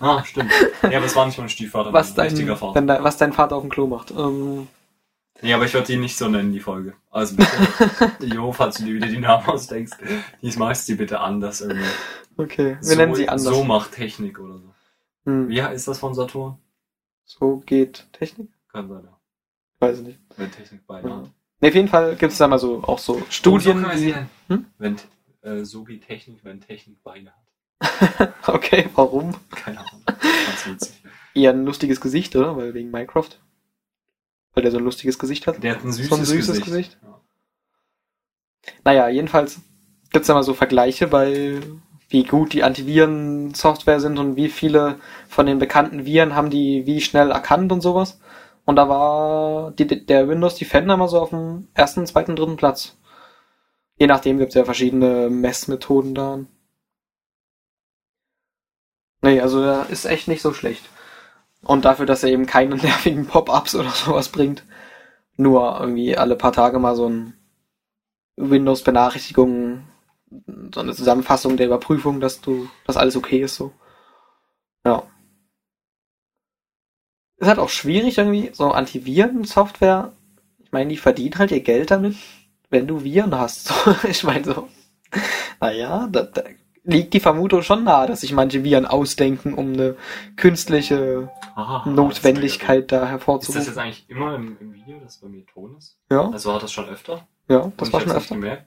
[0.00, 0.50] Ah, stimmt.
[0.82, 2.74] Ja, aber es war nicht mein Stiefvater, was dein, richtiger Vater.
[2.74, 4.10] wenn dein, was dein Vater auf dem Klo macht.
[4.10, 4.68] Ähm,
[5.42, 6.92] Nee, aber ich würde die nicht so nennen, die Folge.
[7.10, 7.50] Also bitte,
[8.26, 9.96] Jo, falls du dir wieder die Namen ausdenkst,
[10.42, 11.86] diesmal ist die bitte anders irgendwie.
[12.36, 13.54] okay, wir so, nennen sie anders.
[13.54, 14.74] So macht Technik oder so.
[15.24, 15.48] Hm.
[15.48, 16.58] Wie ist das von Saturn?
[17.38, 18.50] So geht Technik?
[18.72, 19.16] Kann sein, ja.
[19.78, 20.18] Weiß ich nicht.
[20.36, 21.16] Wenn Technik beide Ja.
[21.18, 21.30] hat.
[21.60, 23.84] Nee, auf jeden Fall gibt es da mal so auch so Studien.
[23.84, 24.30] Oh, so nennen.
[24.48, 24.66] Hm?
[24.78, 24.96] Wenn,
[25.42, 28.34] äh, so geht Technik, wenn Technik Beine hat.
[28.48, 29.34] okay, warum?
[29.50, 30.02] Keine Ahnung.
[30.06, 31.02] Ganz witzig.
[31.34, 32.56] Eher ein lustiges Gesicht, oder?
[32.56, 33.28] Weil wegen Minecraft.
[34.52, 35.62] Weil der so ein lustiges Gesicht hat.
[35.62, 36.64] Der hat ein süßes, So ein süßes Gesicht.
[36.66, 36.98] Gesicht?
[37.02, 37.20] Ja.
[38.84, 39.60] Naja, jedenfalls
[40.10, 41.60] gibt's da mal so Vergleiche bei
[42.10, 44.96] wie gut die Antiviren-Software sind und wie viele
[45.28, 48.20] von den bekannten Viren haben die wie schnell erkannt und sowas.
[48.64, 52.96] Und da war die, der Windows Defender mal so auf dem ersten, zweiten, dritten Platz.
[53.96, 56.40] Je nachdem gibt's ja verschiedene Messmethoden da.
[59.22, 60.84] Nee, also der ist echt nicht so schlecht.
[61.62, 64.64] Und dafür, dass er eben keine nervigen Pop-ups oder sowas bringt,
[65.36, 67.34] nur irgendwie alle paar Tage mal so ein
[68.36, 69.69] Windows-Benachrichtigung,
[70.72, 73.72] so eine Zusammenfassung der Überprüfung, dass du, dass alles okay ist, so.
[74.84, 75.02] Ja.
[77.38, 80.12] ist halt auch schwierig irgendwie, so Antiviren-Software.
[80.58, 82.16] Ich meine, die verdienen halt ihr Geld damit,
[82.68, 83.68] wenn du Viren hast.
[83.68, 83.74] So,
[84.08, 84.68] ich meine so,
[85.60, 86.42] naja, da, da
[86.84, 89.96] liegt die Vermutung schon nahe, dass sich manche Viren ausdenken, um eine
[90.36, 93.66] künstliche Aha, Notwendigkeit da Ist das hervorzurufen.
[93.66, 95.98] jetzt eigentlich immer im, im Video, dass bei mir Ton ist?
[96.10, 97.26] Ja, Also war das schon öfter?
[97.48, 98.34] ja, das war ich schon öfter.
[98.34, 98.66] gemerkt.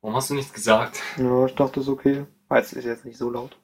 [0.00, 1.00] Warum hast du nichts gesagt?
[1.16, 2.26] Ja, ich dachte, das ist okay.
[2.48, 3.56] Weil es ist jetzt nicht so laut.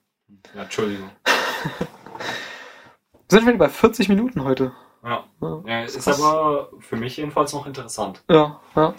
[0.55, 1.11] Ja, Entschuldigung.
[3.29, 4.73] Sind wir bei 40 Minuten heute?
[5.03, 5.25] Ja.
[5.41, 6.23] Ja, ja es ist Krass.
[6.23, 8.23] aber für mich jedenfalls noch interessant.
[8.29, 8.61] ja.
[8.77, 8.95] ja.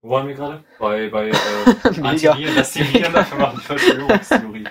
[0.00, 0.62] Wo waren wir gerade?
[0.78, 1.32] Bei, bei äh.
[2.02, 4.64] Antiviren, dass die Viren dafür machen, Verschwörungstheorie.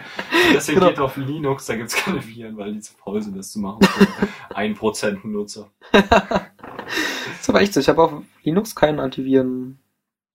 [0.54, 0.90] Deswegen Genau.
[0.90, 3.82] geht auf Linux, da gibt's keine Viren, weil die zu faul sind, das zu machen.
[3.84, 5.70] Für 1% Nutzer.
[5.92, 6.04] Das
[7.42, 7.82] ist aber echt so.
[7.82, 9.02] Ich habe auf Linux keinen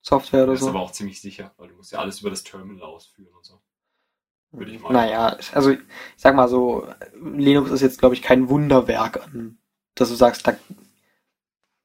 [0.02, 0.70] Antiviren-Software oder Das ist so.
[0.70, 3.60] aber auch ziemlich sicher, weil du musst ja alles über das Terminal ausführen und so.
[4.52, 4.92] Würde ich mal.
[4.92, 5.80] Naja, also ich
[6.16, 6.86] sag mal so,
[7.22, 9.28] Linux ist jetzt, glaube ich, kein Wunderwerk
[9.94, 10.56] dass du sagst, da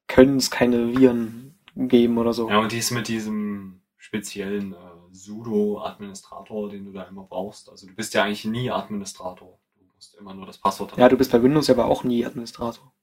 [0.08, 2.50] können es keine Viren geben oder so.
[2.50, 4.78] Ja, und dies mit diesem speziellen äh,
[5.12, 7.70] Sudo-Administrator, den du da immer brauchst.
[7.70, 9.60] Also du bist ja eigentlich nie Administrator.
[9.78, 12.94] Du musst immer nur das Passwort Ja, du bist bei Windows aber auch nie Administrator.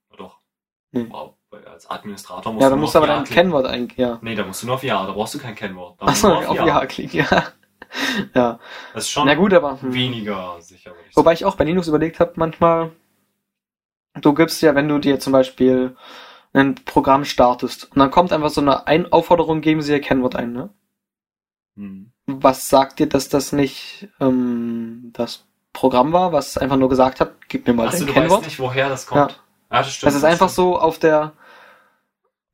[0.95, 3.25] Ja, weil als Administrator musst Ja, du dann nur musst du auf aber Ja dein
[3.25, 3.43] klicken.
[3.43, 4.01] Kennwort eingeben.
[4.03, 4.19] Ja.
[4.23, 6.01] Nee, da musst du nur auf Ja, da brauchst du kein Kennwort.
[6.01, 7.45] Da Achso, du auf Ja klicken, ja.
[8.35, 8.59] ja.
[8.93, 9.81] Das ist schon Na gut, aber.
[9.81, 9.93] hm.
[9.95, 12.91] weniger sicher, ich Wobei ich auch bei Linux überlegt habe, manchmal,
[14.21, 15.97] du gibst ja, wenn du dir zum Beispiel
[16.53, 20.37] ein Programm startest und dann kommt einfach so eine ein Aufforderung, geben Sie Ihr Kennwort
[20.37, 20.71] ein, ne?
[21.77, 22.13] Hm.
[22.27, 27.33] Was sagt dir, dass das nicht ähm, das Programm war, was einfach nur gesagt hat,
[27.49, 28.39] gib mir mal Achso, dein du Kennwort?
[28.41, 29.33] weißt nicht, woher das kommt.
[29.33, 29.37] Ja,
[29.83, 30.09] das stimmt.
[30.09, 31.33] das ist einfach so auf der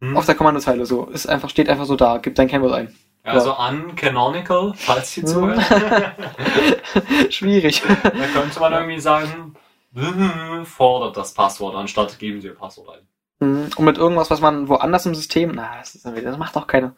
[0.01, 0.17] Hm?
[0.17, 1.05] auf der Kommandozeile so.
[1.07, 2.97] Ist einfach, steht einfach so da, gib dein Kennwort ein.
[3.25, 5.27] Ja, also an Canonical, falls die Hm.
[5.27, 5.65] zuhören.
[7.31, 7.83] Schwierig.
[8.03, 9.55] da könnte man irgendwie sagen,
[10.65, 13.47] fordert das Passwort, anstatt geben Sie Ihr Passwort ein.
[13.47, 13.71] Mhm.
[13.77, 16.93] Und mit irgendwas, was man woanders im System, na, das, ist, das macht doch keiner.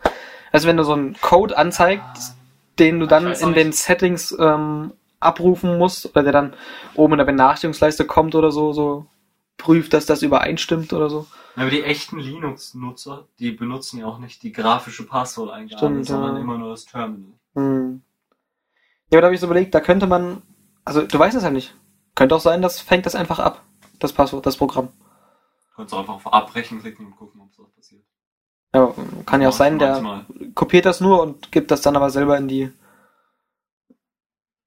[0.50, 2.36] Also wenn du so einen Code anzeigst,
[2.78, 6.54] den du dann in den Settings ähm, abrufen musst, oder der dann
[6.94, 9.06] oben in der Benachrichtigungsleiste kommt oder so, so
[9.62, 11.26] prüft, dass das übereinstimmt oder so.
[11.54, 16.40] Aber die echten Linux-Nutzer, die benutzen ja auch nicht die grafische Passworteingabe, sondern ja.
[16.40, 17.32] immer nur das Terminal.
[17.54, 18.02] Hm.
[19.10, 20.42] Ja, aber da habe ich so überlegt, da könnte man,
[20.84, 21.74] also du weißt es ja nicht.
[22.14, 23.62] Könnte auch sein, das fängt das einfach ab,
[23.98, 24.88] das Passwort, das Programm.
[25.70, 28.02] Du kannst einfach auf Abbrechen klicken und gucken, ob was passiert.
[28.74, 28.94] Ja,
[29.26, 30.26] kann ja auch sein, der Manchmal.
[30.54, 32.72] kopiert das nur und gibt das dann aber selber in die.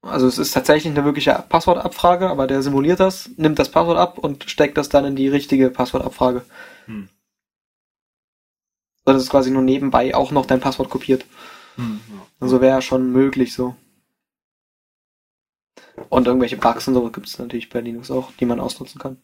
[0.05, 4.19] Also es ist tatsächlich eine wirkliche Passwortabfrage, aber der simuliert das, nimmt das Passwort ab
[4.19, 6.45] und steckt das dann in die richtige Passwortabfrage.
[6.85, 7.09] Hm.
[9.03, 11.25] So, dass es quasi nur nebenbei auch noch dein Passwort kopiert.
[11.75, 12.25] Hm, ja.
[12.39, 13.75] Also wäre schon möglich so.
[16.09, 19.21] Und irgendwelche Bugs und so gibt es natürlich bei Linux auch, die man ausnutzen kann.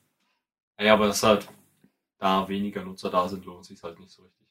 [0.79, 1.47] Ja, aber das ist halt,
[2.17, 4.47] da weniger Nutzer da sind, lohnt sich halt nicht so richtig.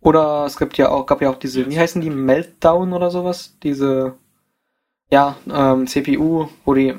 [0.00, 3.56] Oder es gibt ja auch, gab ja auch diese, wie heißen die, Meltdown oder sowas?
[3.62, 4.18] Diese,
[5.12, 6.94] ja, ähm, CPU, wo die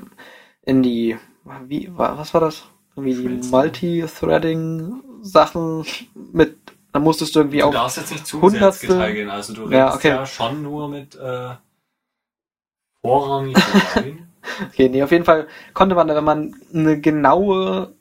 [0.61, 1.17] in die,
[1.65, 2.63] wie, wa- was war das?
[2.95, 3.27] Irgendwie die.
[3.49, 5.83] Multithreading-Sachen
[6.31, 6.57] mit,
[6.91, 9.29] da musstest du irgendwie Du auch, darfst jetzt nicht zu sehr ins Hundertstel- Detail gehen,
[9.31, 10.25] also du redest Ja, ja, okay.
[10.27, 11.55] schon nur mit äh,
[13.01, 13.57] vorrangig
[14.67, 17.95] okay, nee, auf jeden Fall konnte man, wenn man eine genaue,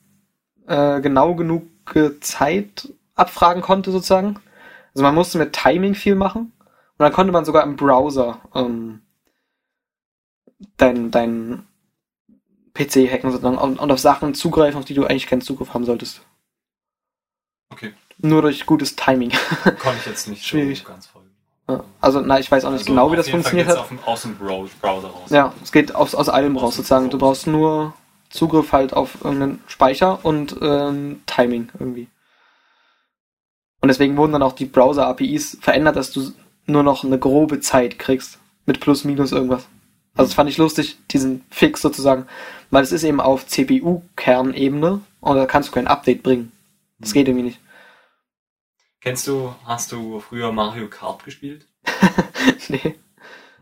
[0.66, 1.62] äh, genau genug
[2.20, 4.36] Zeit abfragen konnte sozusagen,
[4.94, 9.00] also man musste mit Timing viel machen und dann konnte man sogar im Browser ähm,
[10.76, 11.66] dein, dein
[12.74, 15.84] PC hacken sozusagen und, und auf Sachen zugreifen, auf die du eigentlich keinen Zugriff haben
[15.84, 16.22] solltest.
[17.70, 19.30] Okay, Nur durch gutes Timing.
[19.64, 20.84] konnte ich jetzt nicht Schwierig.
[20.84, 21.28] ganz folgen.
[22.00, 23.86] Also, na, ich weiß auch nicht Also genau, wie das funktioniert hat.
[24.04, 25.30] Aus dem Bro- Browser raus.
[25.30, 27.10] Ja, es geht aus, aus allem raus Aus dem sozusagen.
[27.10, 27.94] Du brauchst nur
[28.28, 32.08] Zugriff halt auf irgendeinen Speicher und ähm, Timing irgendwie.
[33.80, 36.32] Und deswegen wurden dann auch die Browser-APIs verändert, dass du
[36.66, 38.38] nur noch eine grobe Zeit kriegst.
[38.66, 39.66] Mit plus, minus irgendwas.
[40.14, 42.26] Also das fand ich lustig, diesen Fix sozusagen.
[42.70, 46.52] Weil es ist eben auf CPU-Kernebene und da kannst du kein Update bringen.
[46.98, 47.14] Das Hm.
[47.14, 47.60] geht irgendwie nicht.
[49.00, 51.66] Kennst du, hast du früher Mario Kart gespielt?
[52.68, 52.94] nee.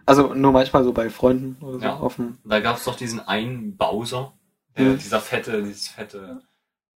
[0.06, 1.92] Also nur manchmal so bei Freunden oder so Ja.
[1.94, 4.32] Und da gab es doch diesen einen Bowser,
[4.76, 4.98] der, Mhm.
[4.98, 6.42] dieser fette, dieses fette,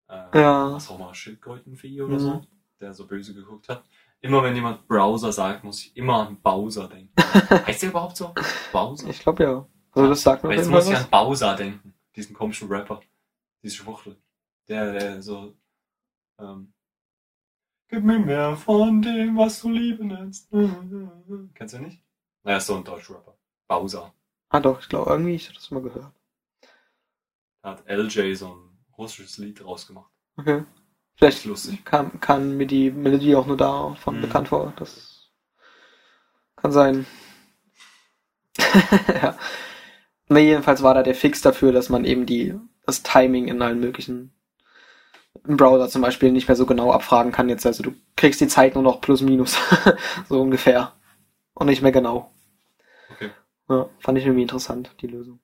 [0.09, 0.73] äh, Ja.
[0.73, 2.19] was auch mal, Schildkrötenvieh oder Mhm.
[2.21, 2.47] so,
[2.81, 3.85] der so böse geguckt hat.
[4.25, 7.13] Immer wenn jemand Browser sagt, muss ich immer an Bowser denken.
[7.67, 8.33] heißt der überhaupt so?
[8.73, 9.11] Bowser?
[9.11, 9.69] Ich glaube ja.
[9.91, 13.03] Also das sagt auf jetzt muss ich an Bowser denken, diesen komischen Rapper,
[13.63, 14.17] diese Schwuchtel.
[14.67, 15.55] Der, der so,
[16.39, 16.73] ähm,
[17.89, 20.51] gib mir mehr von dem, was du Liebe nennst.
[21.55, 22.03] Kennst du nicht?
[22.45, 23.37] Naja, ist so ein Deutschrapper.
[23.69, 24.15] Bowser.
[24.49, 26.15] Ah doch, ich glaube irgendwie, ich habe das mal gehört.
[27.61, 30.11] Da hat LJ so ein russisches Lied rausgemacht.
[30.39, 30.65] Okay.
[31.17, 31.85] Vielleicht lustig.
[31.85, 34.21] kam, kam mir die Melodie auch nur davon Mhm.
[34.23, 34.73] bekannt vor.
[34.77, 35.31] Das
[36.57, 37.07] kann sein.
[39.23, 39.37] ja.
[40.29, 42.55] Na, jedenfalls war da der Fix dafür, dass man eben die,
[42.87, 44.33] das Timing in allen möglichen
[45.47, 47.67] im Browser zum Beispiel nicht mehr so genau abfragen kann jetzt.
[47.67, 49.59] Also du kriegst die Zeit nur noch plus minus.
[50.29, 50.93] so ungefähr.
[51.55, 52.33] Und nicht mehr genau.
[53.13, 53.31] Okay.
[53.69, 55.41] Ja, fand ich irgendwie interessant, die Lösung.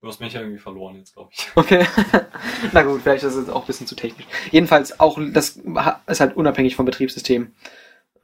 [0.00, 1.48] Du hast mich ja irgendwie verloren jetzt, glaube ich.
[1.54, 1.86] Okay.
[2.72, 4.26] Na gut, vielleicht ist es auch ein bisschen zu technisch.
[4.50, 5.58] Jedenfalls auch, das
[6.06, 7.54] ist halt unabhängig vom Betriebssystem.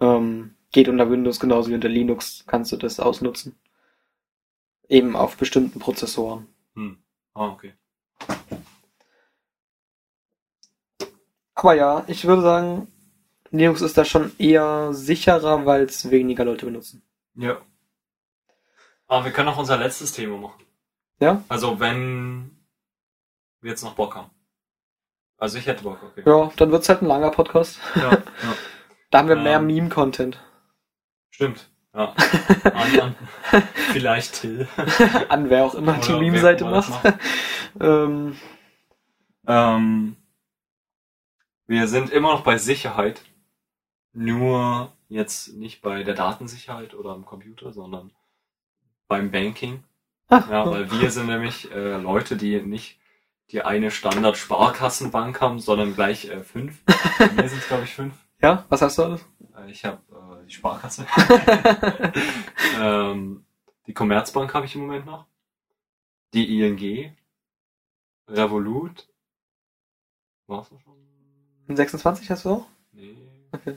[0.00, 3.56] Ähm, geht unter Windows genauso wie unter Linux kannst du das ausnutzen.
[4.88, 6.46] Eben auf bestimmten Prozessoren.
[7.34, 7.72] Ah, okay.
[11.54, 12.88] Aber ja, ich würde sagen,
[13.50, 17.02] Linux ist da schon eher sicherer, weil es weniger Leute benutzen.
[17.34, 17.60] Ja.
[19.06, 20.64] Aber wir können auch unser letztes Thema machen.
[21.22, 21.44] Ja?
[21.48, 22.50] Also wenn
[23.60, 24.30] wir jetzt noch Bock haben.
[25.38, 26.22] Also ich hätte Bock, okay.
[26.26, 27.78] Ja, dann wird's halt ein langer Podcast.
[27.94, 28.20] Ja, ja.
[29.10, 29.66] Da haben wir mehr Ähm.
[29.66, 30.42] Meme-Content.
[31.30, 31.68] Stimmt.
[31.94, 32.14] Ja.
[32.64, 33.16] An, an,
[33.92, 34.66] vielleicht Till.
[35.28, 37.14] An wer auch immer die Oder wer Meme-Seite das macht.
[37.78, 38.36] ähm,
[39.46, 40.16] Ähm,
[41.66, 43.22] wir sind immer noch bei Sicherheit.
[44.14, 48.12] Nur jetzt nicht bei der Datensicherheit oder am Computer, sondern
[49.08, 49.84] beim Banking.
[50.50, 52.98] Ja, weil wir sind nämlich äh, Leute, die nicht
[53.50, 56.82] die eine Standard-Sparkassenbank haben, sondern gleich äh, fünf.
[57.18, 58.14] Bei mir sind es, glaube ich, fünf.
[58.40, 59.24] ja, was hast du alles?
[59.56, 61.06] Äh, ich habe äh, die Sparkasse.
[62.80, 63.44] ähm,
[63.86, 65.26] die Commerzbank habe ich im Moment noch.
[66.32, 67.14] Die ING.
[68.28, 69.06] Revolut.
[70.46, 71.76] War's das schon?
[71.76, 72.66] 26 hast du auch?
[72.92, 73.16] Nee.
[73.52, 73.76] Okay.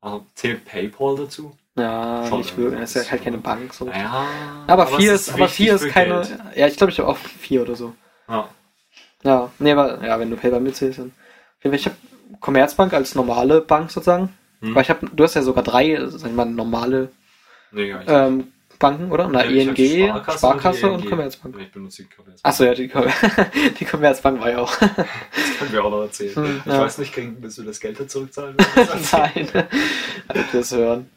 [0.00, 1.56] Also zählt PayPal dazu?
[1.80, 2.56] Ja, Schon, ja.
[2.56, 2.80] wirklich.
[2.80, 3.72] Das ist ja halt keine Bank.
[3.74, 3.84] So.
[3.86, 4.26] Naja.
[4.66, 6.20] aber es vier ist, aber vier ist keine.
[6.20, 6.38] Geld.
[6.56, 7.94] Ja, ich glaube, ich habe auch vier oder so.
[8.28, 8.48] Ja.
[9.22, 11.12] Ja, nee, aber ja, wenn du PayPal mitzählst, dann.
[11.62, 11.96] Ich habe
[12.40, 14.30] Commerzbank als normale Bank sozusagen.
[14.60, 14.74] Hm.
[14.74, 17.10] Weil ich habe, du hast ja sogar drei, sag ich mal, normale
[17.72, 19.28] Nee, ähm, Banken, oder?
[19.28, 21.10] Na, Ja, ich ING, Sparkasse, Sparkasse und, die ING.
[21.10, 21.56] Commerzbank.
[21.56, 22.40] Nee, Ich benutze die Commerzbank.
[22.42, 23.04] Achso, ja, die, Com
[23.78, 24.74] die Commerzbank war ja auch.
[24.76, 24.88] Das
[25.58, 26.34] können wir auch noch erzählen.
[26.34, 26.80] Hm, ich ja.
[26.80, 28.56] weiß nicht, kriegen, willst du das Geld jetzt zurückzahlen?
[29.12, 29.48] Nein.
[30.52, 31.10] Das hören.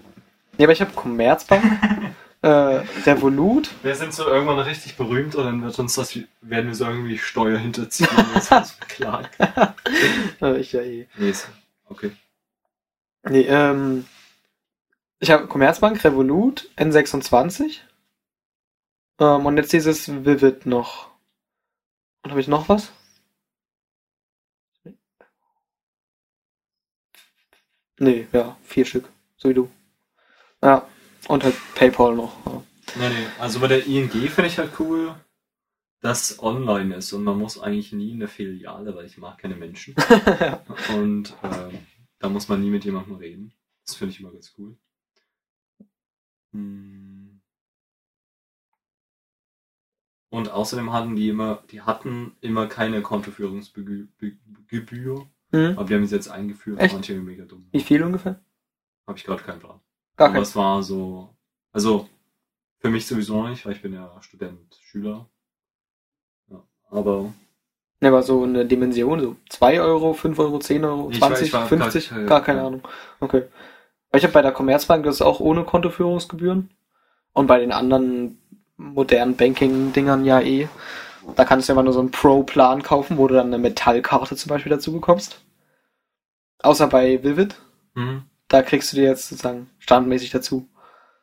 [0.58, 1.64] Nee, aber ich habe Commerzbank,
[2.42, 6.76] äh, Revolut, Wir sind so irgendwann richtig berühmt und dann wird uns das, werden wir
[6.76, 9.28] so irgendwie Steuer hinterziehen und uns was verklagen.
[10.42, 11.08] äh, ich ja eh.
[11.18, 11.48] Nee, ist,
[11.90, 12.12] okay.
[13.24, 14.06] Nee, ähm,
[15.20, 17.80] ich habe Commerzbank, Revolut, N26.
[19.20, 21.10] Ähm, und jetzt dieses Vivid noch.
[22.24, 22.92] Und habe ich noch was?
[28.00, 29.10] Nee, ja, vier Stück.
[29.38, 29.70] So wie du.
[30.64, 30.88] Ja.
[31.28, 32.34] Und halt PayPal noch.
[32.46, 32.64] Ja.
[32.96, 33.26] Nee, nee.
[33.40, 35.16] Also bei der ING finde ich halt cool,
[36.02, 39.56] dass online ist und man muss eigentlich nie in eine Filiale, weil ich mag keine
[39.56, 39.96] Menschen.
[40.94, 41.80] Und ähm,
[42.20, 43.54] da muss man nie mit jemandem reden.
[43.86, 44.76] Das finde ich immer ganz cool.
[46.52, 47.42] Hm.
[50.30, 54.08] Und außerdem hatten die immer, die hatten immer keine Kontoführungsgebühr,
[55.52, 55.78] Hm?
[55.78, 56.80] aber die haben es jetzt eingeführt.
[56.80, 56.94] Echt?
[56.94, 57.68] Irgendwie mega dumm.
[57.72, 58.44] Wie viel ungefähr?
[59.08, 59.80] Habe ich gerade keinen Plan.
[60.18, 60.42] Gar aber kein.
[60.44, 61.30] es war so,
[61.72, 62.08] also
[62.80, 65.28] für mich sowieso nicht, weil ich bin ja Student, Schüler.
[66.50, 67.34] Ja, aber
[68.02, 71.48] Ne, aber so eine Dimension, so 2 Euro, 5 Euro, 10 Euro, Ich war- 20,
[71.48, 72.68] ich war 50, grad, äh, gar keine ja.
[72.68, 72.82] Ahnung.
[73.22, 73.44] Okay.
[74.12, 76.70] Weil ich habe bei der Commerzbank das ist auch ohne Kontoführungsgebühren.
[77.32, 78.38] Und bei den anderen
[78.76, 80.68] modernen Banking-Dingern ja eh.
[81.38, 84.36] Da kannst du ja immer nur so einen Pro-Plan kaufen, wo du dann eine Metallkarte
[84.36, 85.42] zum Beispiel dazu bekommst.
[86.60, 87.56] Außer bei Vivid.
[87.94, 88.24] mhm.
[88.54, 90.68] Da kriegst du dir jetzt sozusagen standmäßig dazu.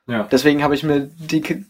[0.08, 0.24] ja.
[0.24, 1.42] Deswegen habe ich mir die,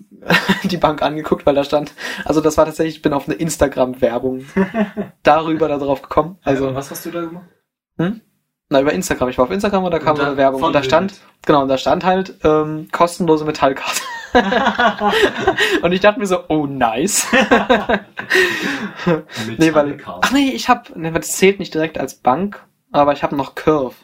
[0.65, 1.93] die Bank angeguckt, weil da stand,
[2.25, 4.47] also das war tatsächlich, ich bin auf eine Instagram-Werbung
[5.23, 6.39] darüber da drauf gekommen.
[6.43, 7.45] Also Also, was hast du da gemacht?
[8.71, 9.29] na, über Instagram.
[9.29, 10.63] Ich war auf Instagram und da kam Und so eine da- Werbung.
[10.63, 11.13] Und da stand,
[11.45, 14.01] genau, und da stand halt, ähm, kostenlose Metallkarte.
[15.83, 17.27] und ich dachte mir so, oh nice.
[19.59, 23.23] nee, weil, ach nee, ich hab, nee, das zählt nicht direkt als Bank, aber ich
[23.23, 23.95] habe noch Curve.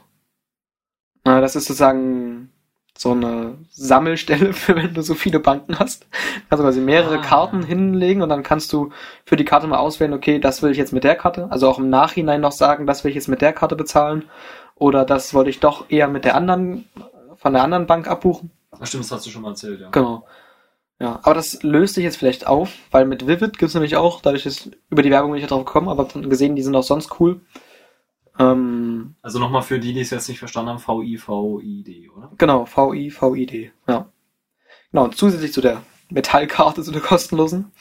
[1.26, 2.50] Das ist sozusagen
[2.98, 6.06] so eine Sammelstelle für wenn du so viele Banken hast.
[6.48, 7.22] Also quasi mehrere Ah.
[7.22, 8.90] Karten hinlegen und dann kannst du
[9.24, 11.78] für die Karte mal auswählen, okay, das will ich jetzt mit der Karte, also auch
[11.78, 14.24] im Nachhinein noch sagen, das will ich jetzt mit der Karte bezahlen
[14.74, 16.88] oder das wollte ich doch eher mit der anderen,
[17.36, 18.50] von der anderen Bank abbuchen.
[18.70, 19.90] Ach, stimmt, das hast du schon mal erzählt, ja.
[19.90, 20.26] Genau.
[20.98, 24.44] Ja, aber das löst sich jetzt vielleicht auf, weil mit Vivid gibt's nämlich auch, dadurch
[24.44, 26.82] dass über die Werbung bin ich ja drauf gekommen, aber dann gesehen, die sind auch
[26.82, 27.42] sonst cool.
[28.38, 32.30] Ähm, Also nochmal für die, die es jetzt nicht verstanden haben, V-I-V-I-D, oder?
[32.38, 34.10] genau, VI, VID, ja.
[34.92, 37.72] Genau, und zusätzlich zu der Metallkarte, zu der kostenlosen.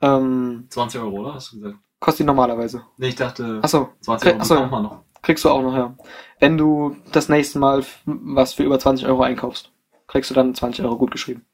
[0.00, 1.34] Ähm, 20 Euro, oder?
[1.34, 1.78] Hast du gesagt?
[2.00, 2.82] Kostet die normalerweise.
[2.96, 5.02] Nee, ich dachte, Achso, 20 Euro Achso, man noch.
[5.22, 5.94] kriegst du auch noch, ja.
[6.40, 9.70] Wenn du das nächste Mal was für über 20 Euro einkaufst,
[10.08, 11.44] kriegst du dann 20 Euro gut geschrieben.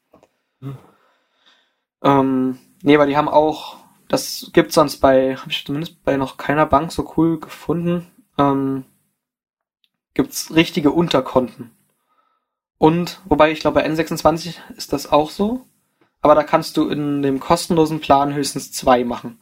[0.61, 0.77] Hm.
[2.03, 3.77] Ähm, nee, weil die haben auch,
[4.07, 8.07] das gibt's sonst bei, habe ich zumindest bei noch keiner Bank so cool gefunden,
[8.39, 8.85] ähm,
[10.13, 11.71] gibt's richtige Unterkonten.
[12.77, 15.65] Und, wobei ich glaube bei N26 ist das auch so,
[16.21, 19.39] aber da kannst du in dem kostenlosen Plan höchstens zwei machen.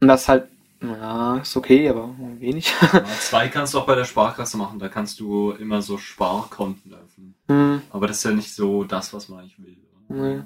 [0.00, 0.48] Und das ist halt,
[0.82, 2.72] ja, ist okay, aber wenig.
[2.80, 4.78] Ja, zwei kannst du auch bei der Sparkasse machen.
[4.78, 7.34] Da kannst du immer so Sparkonten öffnen.
[7.48, 7.82] hm.
[7.90, 9.76] Aber das ist ja nicht so das, was man eigentlich will.
[10.08, 10.42] Nee.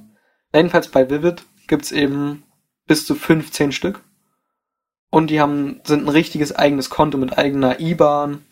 [0.55, 2.45] Jedenfalls bei Vivid gibt's eben
[2.87, 4.03] bis zu 15 Stück.
[5.11, 8.45] Und die haben, sind ein richtiges eigenes Konto mit eigener IBAN.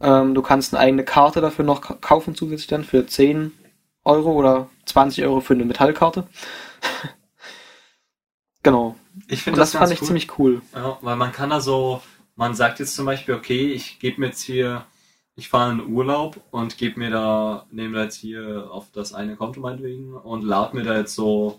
[0.00, 3.52] Ähm, du kannst eine eigene Karte dafür noch ka- kaufen zusätzlich dann für 10
[4.04, 6.26] Euro oder 20 Euro für eine Metallkarte.
[8.62, 8.96] genau.
[9.26, 10.06] Ich finde das, das, fand ich cool.
[10.06, 10.62] ziemlich cool.
[10.74, 12.00] Ja, weil man kann da so,
[12.36, 14.86] man sagt jetzt zum Beispiel, okay, ich gebe mir jetzt hier,
[15.34, 19.36] ich fahre in Urlaub und gebe mir da, nehme da jetzt hier auf das eine
[19.36, 21.58] Konto meinetwegen und lade mir da jetzt so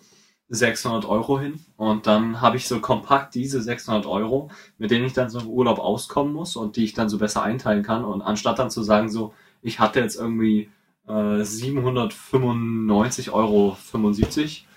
[0.51, 5.13] 600 Euro hin und dann habe ich so kompakt diese 600 Euro, mit denen ich
[5.13, 8.21] dann so im Urlaub auskommen muss und die ich dann so besser einteilen kann und
[8.23, 10.69] anstatt dann zu sagen so, ich hatte jetzt irgendwie
[11.07, 13.77] äh, 795,75 Euro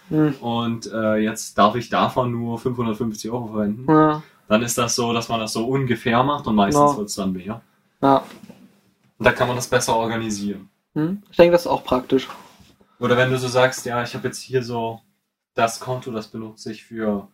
[0.09, 0.35] Hm.
[0.41, 5.14] und äh, jetzt darf ich davon nur 550 Euro verwenden Ja, dann ist das so,
[5.14, 6.97] dass man das so ungefähr macht und meistens Genau.
[6.99, 7.62] wird es dann mehr.
[8.03, 8.23] ja.
[9.18, 10.68] Und da kann man das besser organisieren.
[10.95, 11.23] Hm.
[11.31, 12.29] Ich denke, das ist auch praktisch.
[12.99, 15.01] Oder wenn du so sagst, ja, ich habe jetzt hier so
[15.55, 17.28] das Konto, das benutze ich für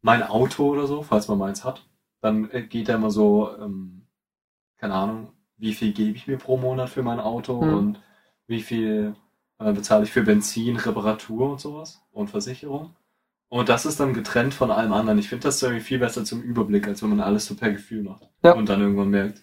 [0.00, 1.86] mein Auto oder so, falls man meins hat,
[2.20, 4.06] dann äh, geht da immer so, ähm,
[4.78, 7.74] keine Ahnung, wie viel gebe ich mir pro Monat für mein Auto Hm.
[7.74, 8.00] und
[8.48, 9.14] wie viel
[9.58, 12.96] äh, bezahle ich für Benzin, Reparatur und sowas und Versicherung.
[13.48, 15.18] Und das ist dann getrennt von allem anderen.
[15.18, 18.02] Ich finde das irgendwie viel besser zum Überblick, als wenn man alles so per Gefühl
[18.02, 18.28] macht.
[18.42, 18.52] Ja.
[18.54, 19.42] Und dann irgendwann merkt,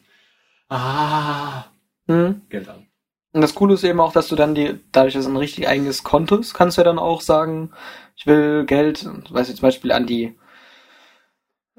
[0.70, 1.66] ah,
[2.08, 2.42] Hm.
[2.50, 2.88] Geld an.
[3.32, 5.68] Und das Coole ist eben auch, dass du dann die, dadurch, dass es ein richtig
[5.68, 7.72] eigenes Konto ist, kannst du ja dann auch sagen,
[8.20, 10.36] ich will Geld, weiß ich zum Beispiel an die,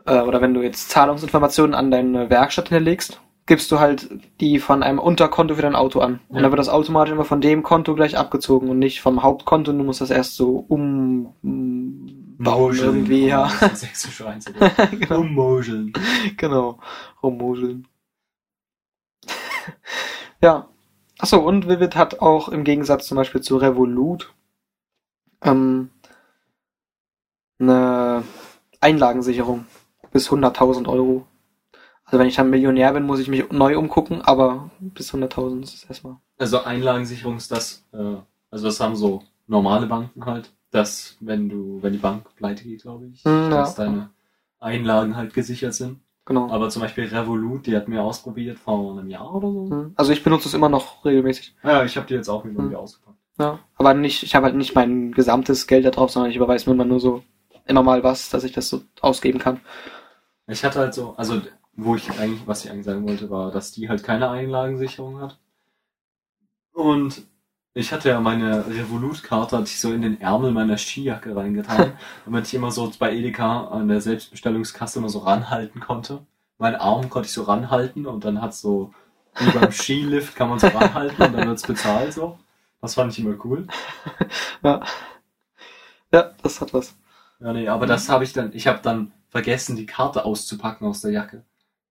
[0.07, 4.09] äh, oder wenn du jetzt Zahlungsinformationen an deine Werkstatt hinterlegst, gibst du halt
[4.41, 6.20] die von einem Unterkonto für dein Auto an.
[6.28, 6.43] Und Ja.
[6.43, 9.70] dann wird das automatisch immer von dem Konto gleich abgezogen und nicht vom Hauptkonto.
[9.72, 11.34] Du musst das erst so umbauen
[12.78, 13.51] irgendwie, ja.
[13.61, 13.66] Oh,
[14.99, 15.20] genau.
[15.20, 15.93] Ummogeln.
[16.38, 16.78] Genau.
[17.22, 17.86] Rummuseln.
[20.41, 20.68] ja.
[21.18, 24.32] Achso, und Vivid hat auch im Gegensatz zum Beispiel zu Revolut
[25.43, 25.91] ähm,
[27.61, 28.25] eine
[28.81, 29.67] Einlagensicherung
[30.13, 31.27] bis 100.000 Euro.
[32.05, 35.75] Also wenn ich dann Millionär bin, muss ich mich neu umgucken, aber bis 100.000 ist
[35.75, 36.17] es erstmal.
[36.39, 38.17] Also Einlagensicherung ist das, äh,
[38.51, 42.83] also das haben so normale Banken halt, dass wenn du, wenn die Bank pleite geht,
[42.83, 43.85] glaube ich, Hm, dass ja.
[43.85, 44.11] deine
[44.59, 46.01] Einlagen halt gesichert sind.
[46.25, 46.51] Genau.
[46.51, 49.71] Aber zum Beispiel Revolut, die hat mir ausprobiert vor einem Jahr oder so.
[49.71, 49.93] Hm.
[49.97, 51.55] Also ich benutze es immer noch regelmäßig.
[51.63, 52.71] Ja, ich habe die jetzt auch wieder, Hm.
[52.71, 53.17] wieder ausgepackt.
[53.39, 53.59] Ja.
[53.77, 56.75] Aber nicht, ich habe halt nicht mein gesamtes Geld da drauf, sondern ich überweise mir
[56.75, 57.23] immer nur so
[57.71, 59.61] immer mal was, dass ich das so ausgeben kann.
[60.47, 61.41] Ich hatte halt so, also
[61.75, 65.39] wo ich eigentlich, was ich eigentlich sagen wollte, war, dass die halt keine Einlagensicherung hat.
[66.73, 67.23] Und
[67.73, 71.93] ich hatte ja meine Revolut-Karte, hatte ich so in den Ärmel meiner Skijacke reingetan,
[72.25, 76.27] damit ich immer so bei Edeka an der Selbstbestellungskasse immer so ranhalten konnte.
[76.59, 78.93] Meinen Arm konnte ich so ranhalten und dann hat so,
[79.39, 82.39] wie beim Skilift kann man so ranhalten und dann wird's bezahlt so.
[82.81, 83.66] Das fand ich immer cool.
[84.62, 84.83] Ja.
[86.12, 86.95] Ja, das hat was.
[87.41, 91.01] Ja, nee, aber das habe ich dann, ich habe dann vergessen, die Karte auszupacken aus
[91.01, 91.45] der Jacke.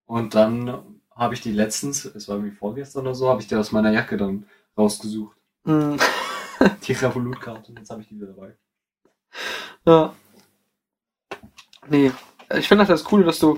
[0.05, 3.55] Und dann habe ich die letztens, es war irgendwie vorgestern oder so, habe ich die
[3.55, 4.45] aus meiner Jacke dann
[4.77, 5.35] rausgesucht.
[5.65, 5.97] Hm.
[6.83, 8.53] Die Revolut-Karte, jetzt habe ich die wieder dabei.
[9.85, 10.13] Ja.
[11.87, 12.11] Nee.
[12.53, 13.57] Ich finde das Coole, dass du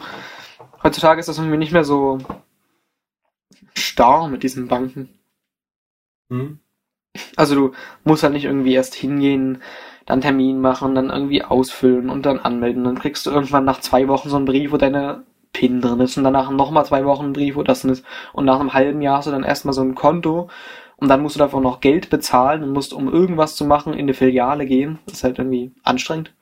[0.84, 2.20] heutzutage ist das irgendwie nicht mehr so
[3.74, 5.10] starr mit diesen Banken.
[6.30, 6.60] Hm?
[7.36, 7.74] Also du
[8.04, 9.62] musst halt nicht irgendwie erst hingehen,
[10.12, 12.84] dann Termin machen, dann irgendwie ausfüllen und dann anmelden.
[12.84, 16.18] Dann kriegst du irgendwann nach zwei Wochen so einen Brief, wo deine PIN drin ist
[16.18, 18.06] und danach nochmal zwei Wochen einen Brief, wo das ist.
[18.34, 20.50] Und nach einem halben Jahr hast du dann erstmal so ein Konto
[20.98, 24.06] und dann musst du davon noch Geld bezahlen und musst, um irgendwas zu machen, in
[24.06, 25.00] die Filiale gehen.
[25.06, 26.34] Das ist halt irgendwie anstrengend.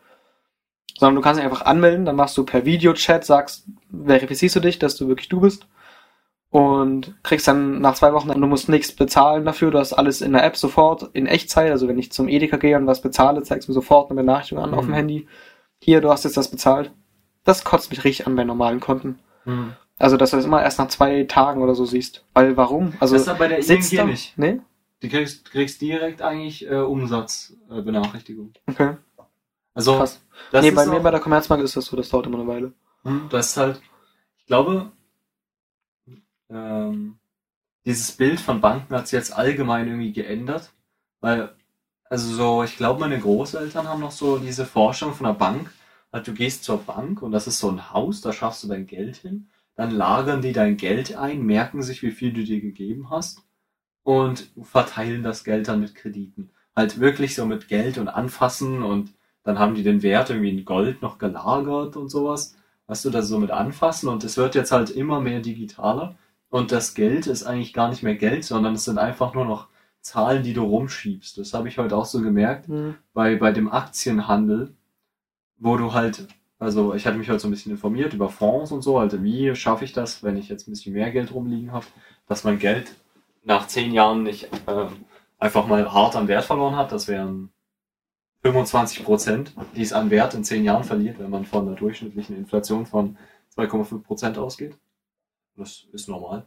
[0.98, 3.68] Sondern du kannst dich einfach anmelden, dann machst du per Videochat, sagst,
[4.04, 5.68] verifizierst du dich, dass du wirklich du bist
[6.52, 10.34] und kriegst dann nach zwei Wochen, du musst nichts bezahlen dafür, du hast alles in
[10.34, 13.68] der App sofort in Echtzeit, also wenn ich zum Edeka gehe und was bezahle, zeigst
[13.68, 14.96] du mir sofort eine Benachrichtigung an auf dem Mhm.
[14.96, 15.28] Handy.
[15.82, 16.92] Hier, du hast jetzt das bezahlt.
[17.46, 19.20] Das kotzt mich richtig an bei normalen Konten.
[19.46, 19.74] Hm.
[19.98, 22.26] Also, dass du das immer erst nach zwei Tagen oder so siehst.
[22.34, 22.94] Weil, warum?
[23.00, 24.38] Also, das ist bei der sitzt da, nicht.
[24.38, 24.60] Nee?
[25.02, 28.54] Du kriegst, kriegst direkt eigentlich äh, Umsatzbenachrichtigung.
[28.68, 28.72] Äh.
[28.72, 28.98] Okay.
[29.74, 30.22] Also, Krass.
[30.52, 32.74] das nee, bei mir bei der Commerzbank ist das so, das dauert immer eine Weile.
[33.04, 33.82] Hm, Das ist halt,
[34.38, 34.92] ich glaube,
[36.50, 37.20] ähm,
[37.86, 40.72] dieses Bild von Banken hat sich jetzt allgemein irgendwie geändert,
[41.22, 41.56] weil,
[42.06, 45.72] also so, ich glaube, meine Großeltern haben noch so diese Forschung von der Bank,
[46.12, 48.88] halt du gehst zur Bank und das ist so ein Haus, da schaffst du dein
[48.88, 53.10] Geld hin, dann lagern die dein Geld ein, merken sich, wie viel du dir gegeben
[53.10, 53.44] hast
[54.04, 56.52] und verteilen das Geld dann mit Krediten.
[56.76, 60.66] Halt wirklich so mit Geld und anfassen und dann haben die den Wert irgendwie in
[60.66, 62.56] Gold noch gelagert und sowas.
[62.88, 66.16] Weißt du, das so mit anfassen und es wird jetzt halt immer mehr digitaler
[66.50, 69.68] und das Geld ist eigentlich gar nicht mehr Geld, sondern es sind einfach nur noch
[70.02, 71.38] Zahlen, die du rumschiebst.
[71.38, 72.96] Das habe ich heute auch so gemerkt Hm.
[73.14, 74.74] bei, bei dem Aktienhandel,
[75.58, 76.28] wo du halt,
[76.58, 79.54] also ich hatte mich heute so ein bisschen informiert über Fonds und so, also wie
[79.56, 81.86] schaffe ich das, wenn ich jetzt ein bisschen mehr Geld rumliegen habe,
[82.28, 82.94] dass mein Geld
[83.44, 84.86] nach zehn Jahren nicht äh,
[85.38, 86.92] einfach mal hart an Wert verloren hat.
[86.92, 87.50] Das wären
[88.42, 92.38] 25 Prozent, die es an Wert in zehn Jahren verliert, wenn man von der durchschnittlichen
[92.38, 93.18] Inflation von
[93.58, 94.78] 2,5 Prozent ausgeht.
[95.60, 96.46] Das ist normal.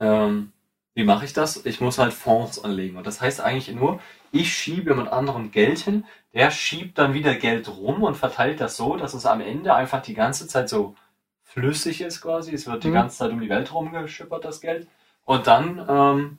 [0.00, 0.52] Ähm,
[0.94, 1.64] wie mache ich das?
[1.66, 2.96] Ich muss halt Fonds anlegen.
[2.96, 4.00] Und das heißt eigentlich nur,
[4.32, 8.76] ich schiebe mit anderem Geld hin, der schiebt dann wieder Geld rum und verteilt das
[8.76, 10.94] so, dass es am Ende einfach die ganze Zeit so
[11.42, 12.54] flüssig ist quasi.
[12.54, 12.94] Es wird die Mhm.
[12.94, 14.86] ganze Zeit um die Welt rumgeschippert, das Geld.
[15.24, 16.38] Und dann ähm,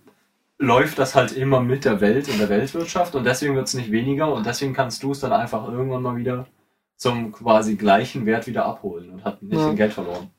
[0.58, 3.92] läuft das halt immer mit der Welt in der Weltwirtschaft und deswegen wird es nicht
[3.92, 6.46] weniger und deswegen kannst du es dann einfach irgendwann mal wieder
[6.98, 9.68] zum quasi gleichen Wert wieder abholen und hat nicht Ja.
[9.68, 10.30] den Geld verloren.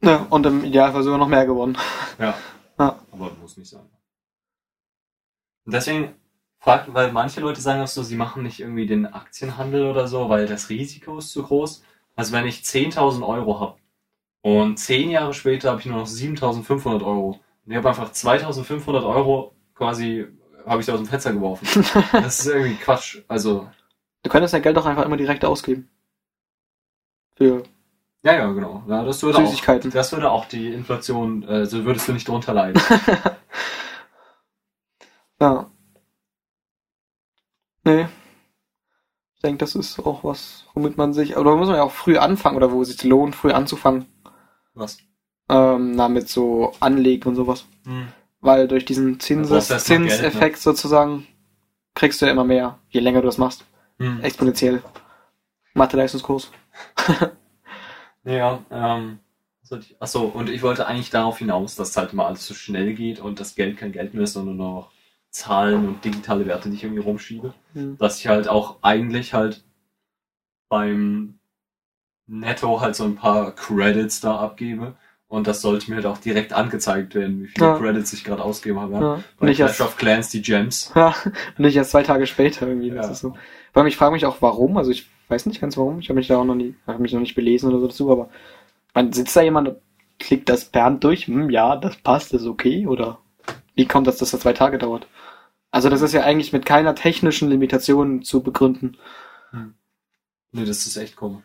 [0.00, 1.76] Ja, und im Idealfall sogar noch mehr gewonnen.
[2.18, 2.34] Ja.
[2.78, 2.98] Ja.
[3.10, 3.82] Aber muss nicht sein.
[5.66, 6.14] Und deswegen
[6.60, 10.28] fragt, weil manche Leute sagen auch so, sie machen nicht irgendwie den Aktienhandel oder so,
[10.28, 11.82] weil das Risiko ist zu groß.
[12.16, 13.78] Also wenn ich 10.000 Euro habe
[14.42, 19.06] und zehn Jahre später habe ich nur noch 7.500 Euro und ich habe einfach 2.500
[19.06, 20.26] Euro quasi,
[20.66, 21.66] habe ich aus dem Fenster geworfen.
[22.12, 23.18] Das ist irgendwie Quatsch.
[23.28, 23.68] Also,
[24.22, 25.88] Du könntest dein Geld doch einfach immer direkt ausgeben.
[27.36, 27.62] Für
[28.22, 28.82] ja, ja, genau.
[28.88, 29.90] Ja, das würde auch, Süßigkeiten.
[29.90, 32.80] das würde auch die Inflation, äh, so würdest du nicht drunter leiden.
[35.40, 35.70] Ja.
[37.84, 38.08] Nee.
[39.36, 42.18] Ich denke, das ist auch was, womit man sich, oder muss man ja auch früh
[42.18, 44.06] anfangen, oder wo es sich lohnt, früh anzufangen.
[44.74, 44.98] Was?
[45.48, 47.66] Ähm, na, mit so Anlegen und sowas.
[47.84, 48.08] Hm.
[48.40, 49.78] Weil durch diesen Zinses, ne?
[49.78, 51.26] Zinseffekt sozusagen
[51.94, 53.64] kriegst du ja immer mehr, je länger du das machst.
[53.98, 54.20] Hm.
[54.22, 54.82] Exponentiell.
[55.74, 56.50] Mathe-Leistungskurs.
[58.28, 59.18] Ja, ähm,
[59.62, 62.46] was wollte ich- ach so, und ich wollte eigentlich darauf hinaus, dass halt immer alles
[62.46, 64.90] so schnell geht und das Geld kein Geld mehr ist, sondern nur noch
[65.30, 67.52] Zahlen und digitale Werte, die ich irgendwie rumschiebe.
[67.74, 67.98] Hm.
[67.98, 69.62] Dass ich halt auch eigentlich halt
[70.68, 71.38] beim
[72.26, 74.94] Netto halt so ein paar Credits da abgebe.
[75.28, 77.78] Und das sollte mir halt auch direkt angezeigt werden, wie viele Ja.
[77.78, 78.94] Credits ich gerade ausgegeben habe.
[78.94, 79.22] Ja.
[79.38, 80.90] Bei Nicht Clash erst, of Clans die Gems.
[80.94, 81.14] ja,
[81.58, 82.90] nicht erst zwei Tage später irgendwie.
[82.90, 83.12] Das Ja.
[83.12, 83.34] ist so.
[83.74, 84.78] Allem, ich frage mich auch, warum.
[84.78, 86.00] Also ich weiß nicht ganz warum.
[86.00, 88.10] Ich habe mich da auch noch nie, habe mich noch nicht belesen oder so dazu,
[88.10, 88.28] aber
[88.94, 89.78] man sitzt da jemand und
[90.18, 93.18] klickt das per Hand durch, hm, ja, das passt, ist okay, oder
[93.74, 95.06] wie kommt das, dass das zwei Tage dauert?
[95.70, 98.96] Also das ist ja eigentlich mit keiner technischen Limitation zu begründen.
[100.52, 101.44] Nee, das ist echt komisch.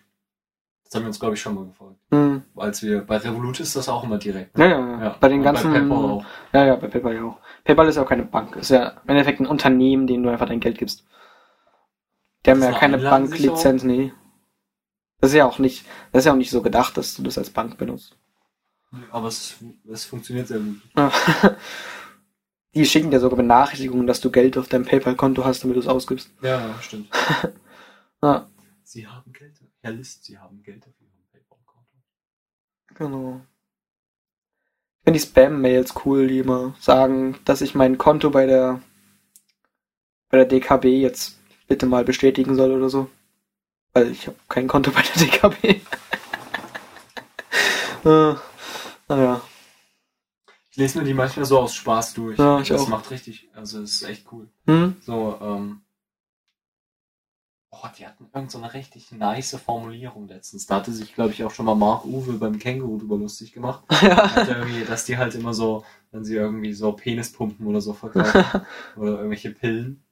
[0.85, 1.95] Das haben wir uns, glaube ich, schon mal gefragt.
[2.11, 2.43] Hm.
[2.55, 4.57] Als wir, bei Revolut ist das auch immer direkt.
[4.57, 5.15] Ja, ja, ja, Ja.
[5.19, 5.71] Bei den Und ganzen.
[5.71, 6.25] Bei PayPal auch.
[6.53, 7.37] Ja, ja, bei PayPal ja auch.
[7.63, 8.55] PayPal ist ja auch keine Bank.
[8.55, 11.05] Ist ja im Endeffekt ein Unternehmen, dem du einfach dein Geld gibst.
[12.45, 12.97] Die haben ja keine?
[12.97, 14.13] Banklizenz, nee.
[15.19, 17.37] Das ist ja auch nicht, das ist ja auch nicht so gedacht, dass du das
[17.37, 18.17] als Bank benutzt.
[19.11, 19.55] Aber es,
[19.89, 20.81] es funktioniert sehr gut.
[22.75, 25.87] Die schicken dir sogar Benachrichtigungen, dass du Geld auf deinem PayPal-Konto hast, damit du es
[25.87, 26.29] ausgibst.
[26.41, 27.09] Ja, stimmt.
[28.21, 28.49] Ja,
[28.83, 29.59] Sie haben Geld.
[29.81, 31.97] Herr List, Sie haben Geld auf Ihrem PayPal-Konto.
[32.95, 33.41] genau.
[34.99, 38.81] Ich finde die Spam-Mails cool, die immer sagen, dass ich mein Konto bei der
[40.29, 41.37] bei der DKB jetzt
[41.73, 43.09] bitte mal bestätigen soll oder so.
[43.93, 45.63] Weil ich habe kein Konto bei der DKB.
[48.05, 48.35] äh,
[49.07, 49.41] naja.
[50.69, 52.37] Ich lese mir die manchmal so aus Spaß durch.
[52.37, 52.89] Ja, ich das auch.
[52.89, 54.49] macht richtig, also es ist echt cool.
[54.67, 54.97] Hm?
[55.01, 55.81] So, ähm.
[57.71, 60.67] Oh, die hatten irgend so eine richtig nice Formulierung letztens.
[60.67, 63.83] Da hatte sich, glaube ich, auch schon mal Mark Uwe beim Känguru drüber lustig gemacht.
[64.03, 64.45] ja.
[64.87, 68.61] Dass die halt immer so, wenn sie irgendwie so Penispumpen oder so verkaufen
[68.95, 70.02] oder irgendwelche Pillen.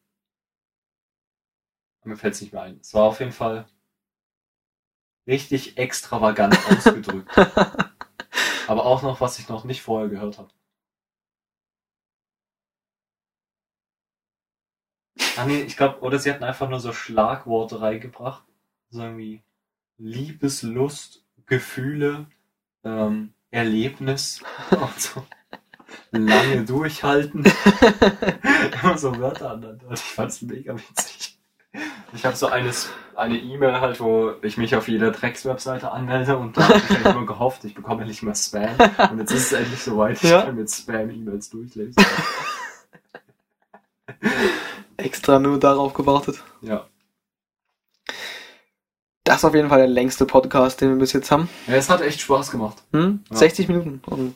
[2.04, 2.80] Mir fällt es nicht mehr ein.
[2.82, 3.68] Es war auf jeden Fall
[5.28, 7.30] richtig extravagant ausgedrückt.
[8.68, 10.50] Aber auch noch, was ich noch nicht vorher gehört habe.
[15.38, 18.44] Ah, nee, ich glaube, oder sie hatten einfach nur so Schlagworte reingebracht.
[18.90, 19.42] So irgendwie
[19.98, 22.28] Liebeslust, Gefühle,
[22.84, 24.42] ähm, Erlebnis
[24.72, 25.26] und so.
[26.12, 27.46] Lange durchhalten.
[28.84, 29.92] Immer so Wörter aneinander.
[29.92, 31.41] Ich fand's mega witzig.
[32.14, 36.38] Ich habe so eine S- eine E-Mail halt, wo ich mich auf jeder Drecks-Webseite anmelde
[36.38, 38.76] und da habe ich eigentlich nur gehofft, ich bekomme nicht mehr Spam.
[39.12, 40.42] Und jetzt ist es endlich soweit, ich Ja.
[40.44, 41.96] kann mit Spam-E-Mails durchlesen.
[44.98, 46.44] Extra nur darauf gewartet.
[46.62, 46.86] Ja.
[49.24, 51.50] Das ist auf jeden Fall der längste Podcast, den wir bis jetzt haben.
[51.68, 52.84] ja, es hat echt Spaß gemacht.
[52.92, 53.24] Hm?
[53.30, 53.38] Ja.
[53.38, 54.02] 60 Minuten.
[54.08, 54.36] Und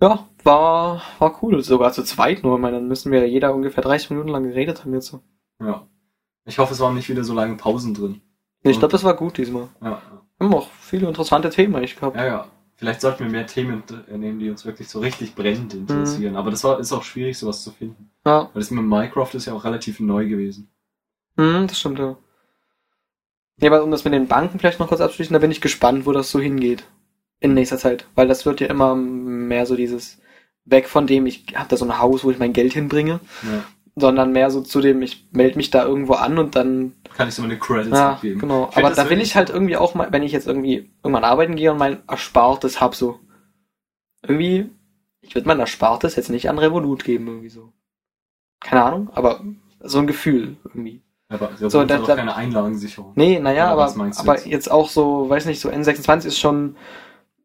[0.00, 1.62] ja, war, war cool.
[1.62, 2.56] Sogar zu zweit nur.
[2.56, 5.06] Ich meine, dann müssen wir jeder ungefähr 30 Minuten lang geredet haben jetzt.
[5.08, 5.22] so.
[5.60, 5.86] Ja.
[6.44, 8.20] Ich hoffe, es waren nicht wieder so lange Pausen drin.
[8.62, 9.68] Nee, ich glaube, das war gut diesmal.
[9.82, 10.00] Ja,
[10.38, 12.16] Wir haben auch viele interessante Themen eigentlich gehabt.
[12.16, 12.24] ja.
[12.26, 12.48] ja.
[12.76, 16.36] Vielleicht sollten wir mehr Themen äh, nehmen, die uns wirklich so richtig brennend interessieren.
[16.36, 18.12] Aber das war, ist auch schwierig, sowas zu finden.
[18.24, 20.70] Ja, Weil das mit Minecraft ist ja auch relativ neu gewesen.
[21.36, 22.16] hm, das stimmt, ja.
[23.60, 26.06] Ja, aber um das mit den Banken vielleicht noch kurz abzuschließen, da bin ich gespannt,
[26.06, 26.84] wo das so hingeht.
[27.40, 28.06] In nächster Zeit.
[28.14, 30.20] Weil das wird ja immer mehr so dieses
[30.64, 33.64] weg von dem, ich habe da so ein Haus, wo ich mein Geld hinbringe, Ja.
[34.00, 37.34] Sondern mehr so zu dem, ich melde mich da irgendwo an und dann Kann ich
[37.34, 38.40] so meine Credits Ja, abgeben.
[38.40, 38.70] genau.
[38.74, 41.72] Aber da will ich halt irgendwie auch mal, wenn ich jetzt irgendwie irgendwann arbeiten gehe
[41.72, 43.18] und mein Erspartes hab, so.
[44.22, 44.70] Irgendwie,
[45.20, 47.72] ich würde mein Erspartes jetzt nicht an Revolut geben, irgendwie so.
[48.60, 49.40] Keine Ahnung, aber
[49.80, 51.02] so ein Gefühl irgendwie.
[51.28, 53.12] Aber das So, da- da- keine Einlagensicherung.
[53.14, 54.46] Nee, naja, aber, aber jetzt?
[54.46, 54.70] jetzt?
[54.70, 56.76] auch so, weiß nicht, so N26 ist schon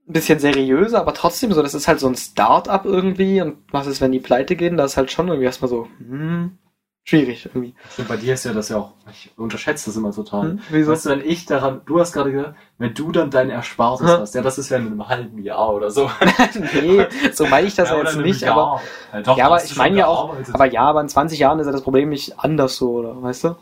[0.08, 3.88] ein bisschen seriöser, aber trotzdem so, das ist halt so ein Start-up irgendwie und was
[3.88, 6.58] ist, wenn die pleite gehen, das ist halt schon irgendwie erstmal so, hm,
[7.06, 7.74] schwierig irgendwie.
[7.92, 10.52] Stimmt, bei dir ist ja das ja auch, ich unterschätze das immer total.
[10.52, 10.92] Hm, wieso?
[10.92, 14.20] Weißt du, wenn ich daran, du hast gerade gesagt, wenn du dann dein Erspartes Hm.
[14.20, 16.12] hast, ja, das ist ja in einem halben Jahr oder so.
[16.74, 18.58] nee, so meine ich das ja, jetzt nicht, Jahr.
[18.58, 18.82] aber
[19.14, 20.54] ja, doch, Ja, aber ich meine ja auch, gearbeitet.
[20.56, 23.46] aber ja, aber in 20 Jahren ist ja das Problem nicht anders so, oder, weißt
[23.46, 23.56] du?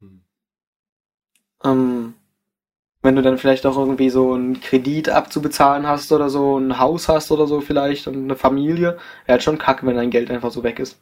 [0.00, 0.24] Hm.
[1.62, 2.13] Ähm,
[3.04, 7.08] wenn du dann vielleicht auch irgendwie so einen Kredit abzubezahlen hast oder so, ein Haus
[7.08, 10.50] hast oder so vielleicht und eine Familie, wäre halt schon kacke, wenn dein Geld einfach
[10.52, 11.00] so weg ist.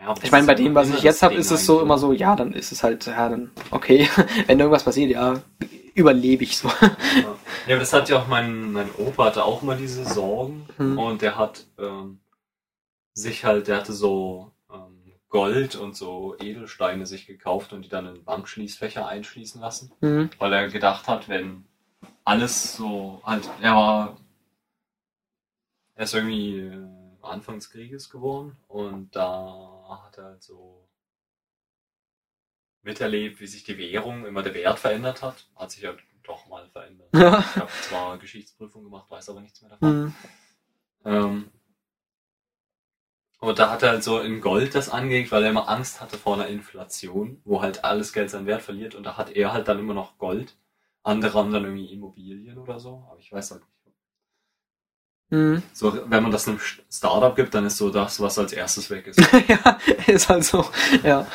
[0.00, 1.98] Ja, Ich meine, bei dem, was immer ich jetzt habe, ist es so eigentlich, immer
[1.98, 4.08] so, ja, dann ist es halt, ja, dann, okay,
[4.46, 5.42] wenn irgendwas passiert, ja,
[5.94, 6.70] überlebe ich so.
[7.66, 10.98] Ja, aber das hat ja auch mein, mein Opa hatte auch mal diese Sorgen Hm.
[10.98, 12.20] und der hat ähm,
[13.14, 14.52] sich halt, der hatte so
[15.36, 20.30] Gold und so Edelsteine sich gekauft und die dann in Bankschließfächer einschließen lassen, Mhm.
[20.38, 21.66] weil er gedacht hat, wenn
[22.24, 24.16] alles so halt, er war,
[25.94, 26.86] er ist irgendwie äh,
[27.20, 30.88] Anfang des Krieges geworden und da hat er halt so
[32.80, 35.48] miterlebt, wie sich die Währung immer der Wert verändert hat.
[35.54, 37.10] Hat sich ja doch mal verändert.
[37.14, 37.40] Ja.
[37.50, 40.04] Ich habe zwar Geschichtsprüfung gemacht, weiß aber nichts mehr davon.
[40.04, 40.14] Mhm.
[41.04, 41.50] Ähm,
[43.38, 46.16] und da hat er halt so in Gold das angelegt, weil er immer Angst hatte
[46.16, 48.94] vor einer Inflation, wo halt alles Geld seinen Wert verliert.
[48.94, 50.56] Und da hat er halt dann immer noch Gold.
[51.02, 53.70] Andere haben dann irgendwie Immobilien oder so, aber ich weiß halt nicht.
[55.28, 55.62] Mhm.
[55.72, 56.60] So, wenn man das einem
[56.90, 59.20] Startup gibt, dann ist so das, was als erstes weg ist.
[59.48, 60.64] ja, ist halt so,
[61.02, 61.26] ja.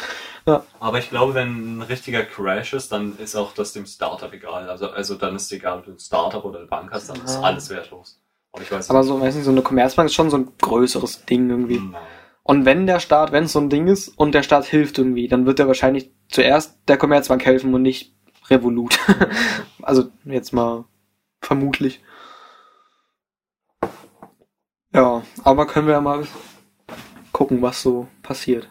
[0.80, 4.70] Aber ich glaube, wenn ein richtiger Crash ist, dann ist auch das dem Startup egal.
[4.70, 7.36] Also, also dann ist egal, ob du ein Startup oder eine Bank hast, dann ist
[7.36, 7.42] Ja.
[7.42, 8.20] alles wertlos.
[8.54, 11.80] Aber so, weiß nicht, so eine Commerzbank ist schon so ein größeres Ding irgendwie.
[11.80, 12.02] Nein.
[12.44, 15.28] Und wenn der Staat, wenn es so ein Ding ist und der Staat hilft irgendwie,
[15.28, 18.16] dann wird er wahrscheinlich zuerst der Commerzbank helfen und nicht
[18.50, 19.00] Revolut.
[19.82, 20.86] also jetzt mal
[21.40, 22.04] vermutlich.
[24.94, 26.26] Ja, aber können wir ja mal
[27.32, 28.70] gucken, was so passiert.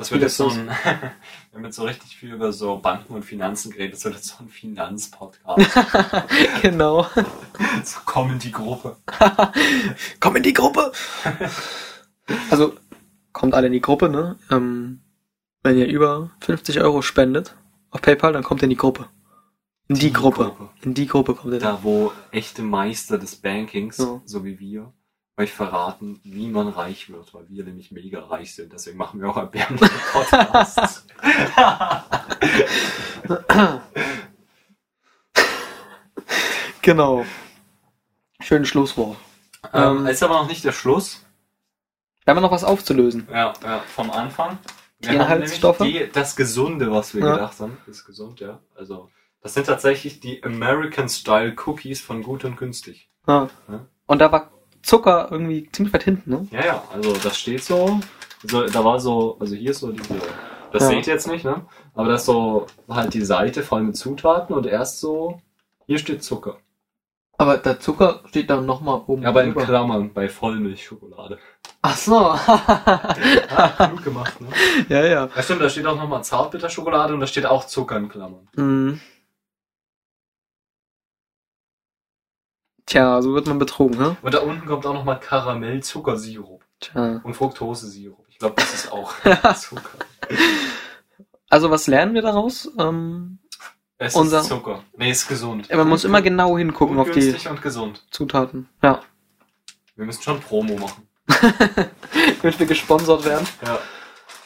[0.00, 1.12] Das wird jetzt so ein, wir
[1.52, 4.42] haben jetzt so richtig viel über so Banken und Finanzen geredet, das wird jetzt so
[4.42, 5.78] ein Finanzpodcast.
[6.62, 7.06] genau.
[7.84, 8.96] so kommen die Gruppe.
[10.20, 10.90] Komm in die Gruppe!
[12.50, 12.72] also,
[13.34, 14.38] kommt alle in die Gruppe, ne?
[14.50, 15.02] Ähm,
[15.62, 17.54] wenn ihr über 50 Euro spendet
[17.90, 19.06] auf PayPal, dann kommt ihr in die Gruppe.
[19.88, 20.44] In die, Die Gruppe.
[20.44, 20.70] Gruppe.
[20.80, 21.76] In die Gruppe kommt ihr dann.
[21.76, 24.22] Da, wo echte Meister des Bankings, Ja.
[24.24, 24.94] so wie wir,
[25.40, 28.72] euch verraten, wie man reich wird, weil wir nämlich mega reich sind.
[28.72, 31.06] Deswegen machen wir auch erbärmliche Podcasts.
[36.82, 37.24] Genau.
[38.40, 39.16] Schönes Schlusswort.
[39.72, 41.24] ähm, Ähm, ist aber noch nicht der Schluss.
[42.24, 43.28] Wir haben noch was aufzulösen.
[43.30, 44.58] Ja, ja vom Anfang.
[45.00, 45.78] Die Wir haben Inhaltsstoffe?
[45.78, 47.32] Die, das Gesunde, was wir Ja.
[47.34, 48.60] gedacht haben, ist gesund, ja.
[48.74, 49.10] Also,
[49.42, 53.08] das sind tatsächlich die American Style Cookies von Gut und Günstig.
[53.26, 53.48] Ja.
[54.06, 54.50] Und da war
[54.82, 56.46] Zucker irgendwie ziemlich weit hinten, ne?
[56.50, 58.00] Ja, ja, also das steht so.
[58.44, 60.14] so da war so, also hier ist so diese,
[60.72, 60.88] das Ja.
[60.88, 61.66] seht ihr jetzt nicht, ne?
[61.94, 65.40] Aber das ist so halt die Seite voll mit Zutaten und erst so,
[65.86, 66.58] hier steht Zucker.
[67.38, 69.22] Aber der Zucker steht dann nochmal oben.
[69.22, 71.38] Ja, aber in Klammern bei Vollmilchschokolade.
[71.82, 72.34] Ach so.
[73.50, 74.48] Ja, gut gemacht, ne?
[74.88, 75.28] ja, ja.
[75.34, 78.46] Ja, stimmt, da steht auch nochmal Zartbitterschokolade und da steht auch Zucker in Klammern.
[78.56, 79.00] Mhm.
[82.90, 84.16] Tja, so wird man betrogen, ne?
[84.20, 86.64] Und da unten kommt auch nochmal Karamell-Zuckersirup.
[86.80, 87.20] Tja.
[87.22, 88.26] Und Fructose-Sirup.
[88.28, 89.12] Ich glaube, das ist auch
[89.54, 89.98] Zucker.
[91.48, 92.68] Also was lernen wir daraus?
[92.80, 93.38] Ähm,
[93.96, 94.82] Es Unser- ist Zucker.
[94.96, 95.68] Nee, ist gesund.
[95.72, 98.02] man muss immer genau hingucken auf die und gesund.
[98.10, 98.68] Zutaten.
[98.82, 99.02] Ja.
[99.94, 101.06] Wir müssen schon Promo machen.
[102.42, 103.46] Damit wir gesponsert werden.
[103.64, 103.78] Ja.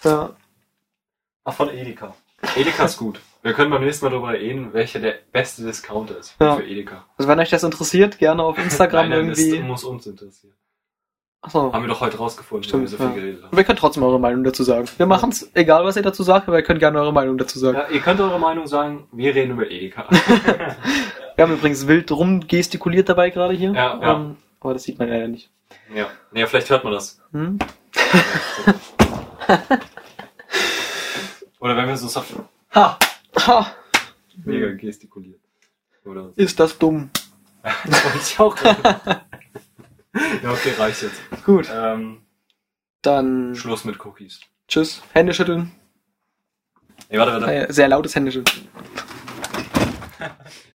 [0.04, 0.36] Ja.
[1.44, 2.14] Ach, von Edeka.
[2.56, 3.20] Edeka ist gut.
[3.44, 6.56] Wir können beim nächsten Mal darüber reden, welcher der beste Discounter ist Ja.
[6.56, 7.04] für Edeka.
[7.18, 9.62] Also wenn euch das interessiert, gerne auf Instagram Nein, nein, das irgendwie.
[9.62, 10.54] muss uns interessieren.
[11.42, 11.70] Achso.
[11.70, 13.12] Haben wir doch heute rausgefunden, Stimmt, wir so viel ja.
[13.12, 13.54] geredet haben.
[13.54, 14.88] Ihr könnt trotzdem eure Meinung dazu sagen.
[14.96, 17.58] Wir machen es, egal was ihr dazu sagt, aber ihr könnt gerne eure Meinung dazu
[17.58, 17.76] sagen.
[17.76, 20.08] Ja, ihr könnt eure Meinung sagen, wir reden über Edeka.
[21.36, 23.72] Wir haben übrigens wild rumgestikuliert dabei gerade hier.
[23.72, 24.12] Ja, ja.
[24.14, 25.50] Ähm, aber das sieht man ja nicht.
[25.94, 26.06] ja.
[26.32, 27.20] ja, vielleicht hört man das.
[27.32, 27.58] Hm?
[31.60, 32.32] Oder wenn wir so auf
[32.74, 32.98] Ha!
[33.36, 33.74] Ha!
[34.44, 35.40] mega gestikuliert.
[36.04, 36.32] Oder.
[36.36, 37.10] Ist das dumm.
[37.86, 38.56] Das wollte ich auch.
[40.42, 41.20] Ja, okay, reicht jetzt.
[41.44, 41.66] Gut.
[41.72, 42.20] Ähm,
[43.00, 44.40] Dann Schluss mit Cookies.
[44.68, 45.02] tschüss.
[45.12, 45.72] Hände schütteln.
[47.10, 47.72] Nee, warte, warte.
[47.72, 48.68] Sehr lautes Händeschütteln.